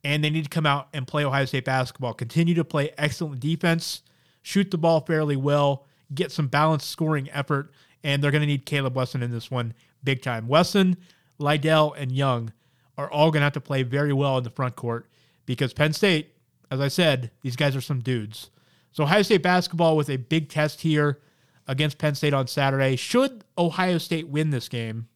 and 0.03 0.23
they 0.23 0.29
need 0.29 0.43
to 0.43 0.49
come 0.49 0.65
out 0.65 0.89
and 0.93 1.07
play 1.07 1.23
Ohio 1.23 1.45
State 1.45 1.65
basketball. 1.65 2.13
Continue 2.13 2.55
to 2.55 2.63
play 2.63 2.91
excellent 2.97 3.39
defense, 3.39 4.01
shoot 4.41 4.71
the 4.71 4.77
ball 4.77 5.01
fairly 5.01 5.35
well, 5.35 5.85
get 6.13 6.31
some 6.31 6.47
balanced 6.47 6.89
scoring 6.89 7.29
effort, 7.31 7.71
and 8.03 8.21
they're 8.21 8.31
going 8.31 8.41
to 8.41 8.47
need 8.47 8.65
Caleb 8.65 8.95
Wesson 8.95 9.23
in 9.23 9.31
this 9.31 9.49
one 9.49 9.73
big 10.03 10.21
time. 10.21 10.47
Wesson, 10.47 10.97
Liddell, 11.39 11.93
and 11.93 12.11
Young 12.11 12.51
are 12.97 13.09
all 13.11 13.31
going 13.31 13.41
to 13.41 13.45
have 13.45 13.53
to 13.53 13.61
play 13.61 13.83
very 13.83 14.13
well 14.13 14.37
in 14.37 14.43
the 14.43 14.49
front 14.49 14.75
court 14.75 15.07
because 15.45 15.73
Penn 15.73 15.93
State, 15.93 16.35
as 16.69 16.79
I 16.79 16.89
said, 16.89 17.31
these 17.41 17.55
guys 17.55 17.75
are 17.75 17.81
some 17.81 18.01
dudes. 18.01 18.49
So 18.91 19.03
Ohio 19.03 19.23
State 19.23 19.41
basketball 19.41 19.97
with 19.97 20.09
a 20.09 20.17
big 20.17 20.49
test 20.49 20.81
here 20.81 21.19
against 21.67 21.97
Penn 21.97 22.15
State 22.15 22.33
on 22.33 22.47
Saturday. 22.47 22.95
Should 22.95 23.43
Ohio 23.57 23.97
State 23.97 24.27
win 24.27 24.51
this 24.51 24.69
game, 24.69 25.07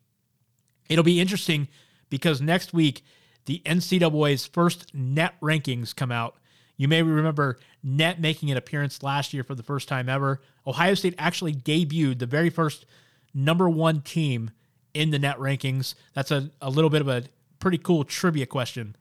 it'll 0.90 1.04
be 1.04 1.20
interesting 1.20 1.68
because 2.10 2.42
next 2.42 2.74
week 2.74 3.04
the 3.48 3.62
NCAA's 3.66 4.46
first 4.46 4.94
net 4.94 5.34
rankings 5.42 5.96
come 5.96 6.12
out. 6.12 6.36
You 6.76 6.88
may 6.88 7.02
remember 7.02 7.58
net 7.82 8.22
making 8.22 8.52
an 8.52 8.58
appearance 8.58 9.02
last 9.02 9.34
year 9.34 9.44
for 9.44 9.56
the 9.56 9.64
first 9.64 9.88
time 9.88 10.08
ever. 10.10 10.42
Ohio 10.68 10.94
State 10.94 11.16
actually 11.18 11.56
debuted 11.56 12.20
the 12.20 12.26
very 12.26 12.50
first 12.52 12.86
number 13.34 13.68
one 13.70 14.02
team 14.02 14.52
in 14.94 15.12
the 15.12 15.18
net 15.18 15.38
rankings. 15.38 15.96
That's 16.14 16.30
a, 16.30 16.52
a 16.62 16.70
little 16.70 16.90
bit 16.90 17.02
of 17.02 17.08
a 17.08 17.24
pretty 17.60 17.78
cool 17.78 18.04
trivia 18.04 18.46
question 18.46 18.96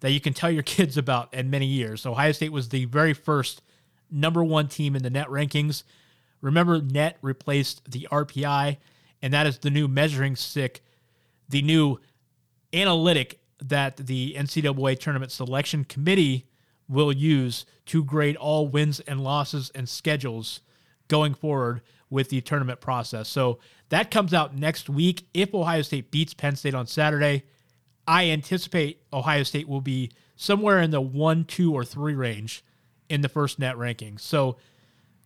that 0.00 0.10
you 0.10 0.20
can 0.20 0.32
tell 0.32 0.50
your 0.50 0.62
kids 0.64 0.96
about 0.96 1.32
in 1.32 1.50
many 1.50 1.66
years. 1.66 2.06
Ohio 2.06 2.32
State 2.32 2.50
was 2.50 2.70
the 2.70 2.86
very 2.86 3.12
first 3.12 3.62
number 4.10 4.42
one 4.42 4.68
team 4.68 4.96
in 4.96 5.02
the 5.02 5.10
net 5.10 5.28
rankings. 5.28 5.84
Remember, 6.40 6.80
net 6.80 7.18
replaced 7.20 7.90
the 7.90 8.08
RPI, 8.10 8.78
and 9.20 9.34
that 9.34 9.46
is 9.46 9.58
the 9.58 9.70
new 9.70 9.86
measuring 9.86 10.34
stick, 10.34 10.82
the 11.48 11.62
new 11.62 12.00
analytic 12.72 13.41
that 13.68 13.96
the 13.96 14.34
NCAA 14.36 14.98
Tournament 14.98 15.32
Selection 15.32 15.84
Committee 15.84 16.46
will 16.88 17.12
use 17.12 17.64
to 17.86 18.04
grade 18.04 18.36
all 18.36 18.68
wins 18.68 19.00
and 19.00 19.22
losses 19.22 19.70
and 19.74 19.88
schedules 19.88 20.60
going 21.08 21.34
forward 21.34 21.80
with 22.10 22.28
the 22.28 22.40
tournament 22.40 22.80
process. 22.80 23.28
So 23.28 23.58
that 23.88 24.10
comes 24.10 24.34
out 24.34 24.54
next 24.54 24.88
week. 24.88 25.26
If 25.32 25.54
Ohio 25.54 25.82
State 25.82 26.10
beats 26.10 26.34
Penn 26.34 26.56
State 26.56 26.74
on 26.74 26.86
Saturday, 26.86 27.44
I 28.06 28.30
anticipate 28.30 29.02
Ohio 29.12 29.42
State 29.42 29.68
will 29.68 29.80
be 29.80 30.10
somewhere 30.36 30.80
in 30.80 30.90
the 30.90 31.00
one, 31.00 31.44
two, 31.44 31.72
or 31.72 31.84
three 31.84 32.14
range 32.14 32.64
in 33.08 33.22
the 33.22 33.28
first 33.28 33.58
net 33.58 33.76
rankings. 33.76 34.20
So 34.20 34.56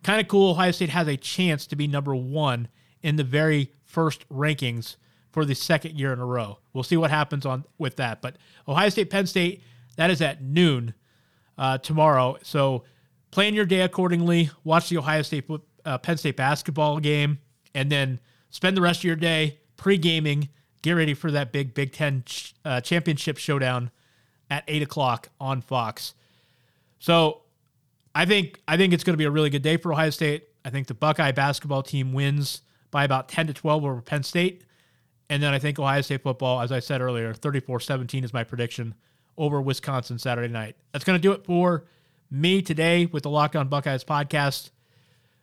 kind 0.02 0.20
of 0.20 0.28
cool. 0.28 0.50
Ohio 0.50 0.70
State 0.70 0.90
has 0.90 1.08
a 1.08 1.16
chance 1.16 1.66
to 1.68 1.76
be 1.76 1.86
number 1.86 2.14
one 2.14 2.68
in 3.02 3.16
the 3.16 3.24
very 3.24 3.72
first 3.84 4.28
rankings 4.28 4.96
for 5.36 5.44
the 5.44 5.54
second 5.54 5.98
year 6.00 6.14
in 6.14 6.18
a 6.18 6.24
row. 6.24 6.56
We'll 6.72 6.82
see 6.82 6.96
what 6.96 7.10
happens 7.10 7.44
on 7.44 7.66
with 7.76 7.96
that. 7.96 8.22
But 8.22 8.36
Ohio 8.66 8.88
State, 8.88 9.10
Penn 9.10 9.26
State, 9.26 9.62
that 9.96 10.08
is 10.08 10.22
at 10.22 10.42
noon 10.42 10.94
uh, 11.58 11.76
tomorrow. 11.76 12.38
So 12.42 12.84
plan 13.32 13.52
your 13.52 13.66
day 13.66 13.82
accordingly. 13.82 14.48
Watch 14.64 14.88
the 14.88 14.96
Ohio 14.96 15.20
State, 15.20 15.44
uh, 15.84 15.98
Penn 15.98 16.16
State 16.16 16.38
basketball 16.38 17.00
game, 17.00 17.38
and 17.74 17.92
then 17.92 18.18
spend 18.48 18.78
the 18.78 18.80
rest 18.80 19.00
of 19.00 19.04
your 19.04 19.14
day 19.14 19.58
pre 19.76 19.98
gaming 19.98 20.48
get 20.80 20.92
ready 20.92 21.12
for 21.12 21.30
that 21.30 21.52
big 21.52 21.74
Big 21.74 21.92
Ten 21.92 22.24
uh, 22.64 22.80
championship 22.80 23.36
showdown 23.36 23.90
at 24.48 24.64
eight 24.68 24.82
o'clock 24.82 25.28
on 25.38 25.60
Fox. 25.60 26.14
So 26.98 27.42
I 28.14 28.24
think 28.24 28.58
I 28.66 28.78
think 28.78 28.94
it's 28.94 29.04
going 29.04 29.12
to 29.12 29.18
be 29.18 29.26
a 29.26 29.30
really 29.30 29.50
good 29.50 29.60
day 29.60 29.76
for 29.76 29.92
Ohio 29.92 30.08
State. 30.08 30.48
I 30.64 30.70
think 30.70 30.86
the 30.86 30.94
Buckeye 30.94 31.32
basketball 31.32 31.82
team 31.82 32.14
wins 32.14 32.62
by 32.90 33.04
about 33.04 33.28
10 33.28 33.48
to 33.48 33.52
12 33.52 33.84
over 33.84 34.00
Penn 34.00 34.22
State. 34.22 34.62
And 35.28 35.42
then 35.42 35.52
I 35.52 35.58
think 35.58 35.78
Ohio 35.78 36.00
State 36.02 36.22
football, 36.22 36.60
as 36.60 36.70
I 36.70 36.80
said 36.80 37.00
earlier, 37.00 37.34
34 37.34 37.80
17 37.80 38.24
is 38.24 38.32
my 38.32 38.44
prediction 38.44 38.94
over 39.36 39.60
Wisconsin 39.60 40.18
Saturday 40.18 40.52
night. 40.52 40.76
That's 40.92 41.04
going 41.04 41.18
to 41.18 41.22
do 41.22 41.32
it 41.32 41.44
for 41.44 41.84
me 42.30 42.62
today 42.62 43.06
with 43.06 43.22
the 43.22 43.30
Locked 43.30 43.56
On 43.56 43.68
Buckeyes 43.68 44.04
podcast. 44.04 44.70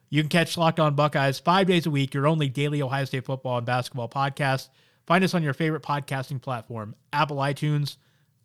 You 0.10 0.22
can 0.22 0.30
catch 0.30 0.58
Locked 0.58 0.80
On 0.80 0.96
Buckeyes 0.96 1.40
five 1.40 1.68
days 1.68 1.86
a 1.86 1.92
week, 1.92 2.14
your 2.14 2.28
only 2.28 2.48
daily 2.48 2.82
Ohio 2.82 3.06
State 3.06 3.26
football 3.26 3.58
and 3.58 3.66
basketball 3.66 4.10
podcast. 4.10 4.70
Find 5.06 5.24
us 5.24 5.34
on 5.34 5.44
your 5.44 5.54
favorite 5.54 5.84
podcasting 5.84 6.42
platform 6.42 6.96
Apple 7.12 7.38
iTunes, 7.38 7.98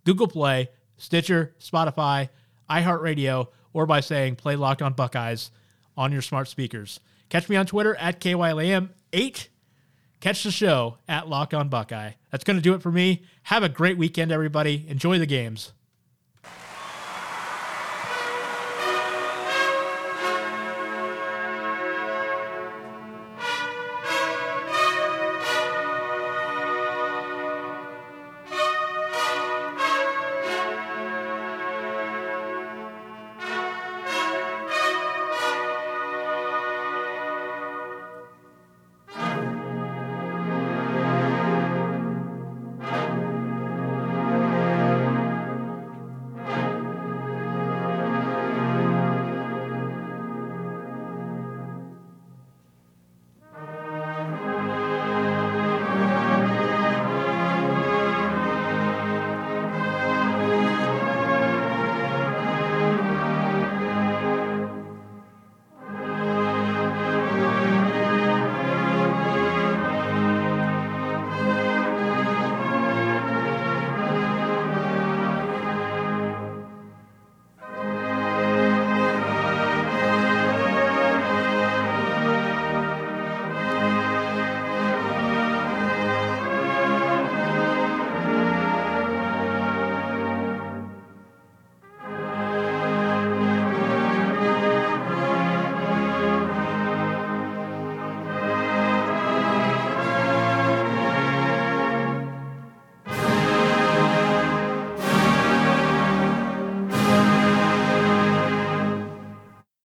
Google 0.05 0.29
Play, 0.29 0.71
Stitcher, 0.97 1.55
Spotify, 1.61 2.31
iHeartRadio, 2.69 3.49
or 3.73 3.87
by 3.87 4.01
saying 4.01 4.37
play 4.37 4.57
Locked 4.57 4.83
On 4.83 4.93
Buckeyes 4.93 5.51
on 5.97 6.13
your 6.13 6.23
smart 6.23 6.49
speakers. 6.49 7.01
Catch 7.29 7.49
me 7.49 7.57
on 7.57 7.67
Twitter 7.67 7.95
at 7.97 8.21
KYLAM8. 8.21 9.49
Catch 10.21 10.43
the 10.43 10.51
show 10.51 10.99
at 11.07 11.29
Lock 11.29 11.55
On 11.55 11.69
Buckeye. 11.69 12.13
That's 12.31 12.43
going 12.43 12.57
to 12.57 12.63
do 12.63 12.75
it 12.75 12.83
for 12.83 12.91
me. 12.91 13.23
Have 13.45 13.63
a 13.63 13.69
great 13.69 13.97
weekend, 13.97 14.33
everybody. 14.33 14.85
Enjoy 14.89 15.19
the 15.19 15.27
games. 15.27 15.73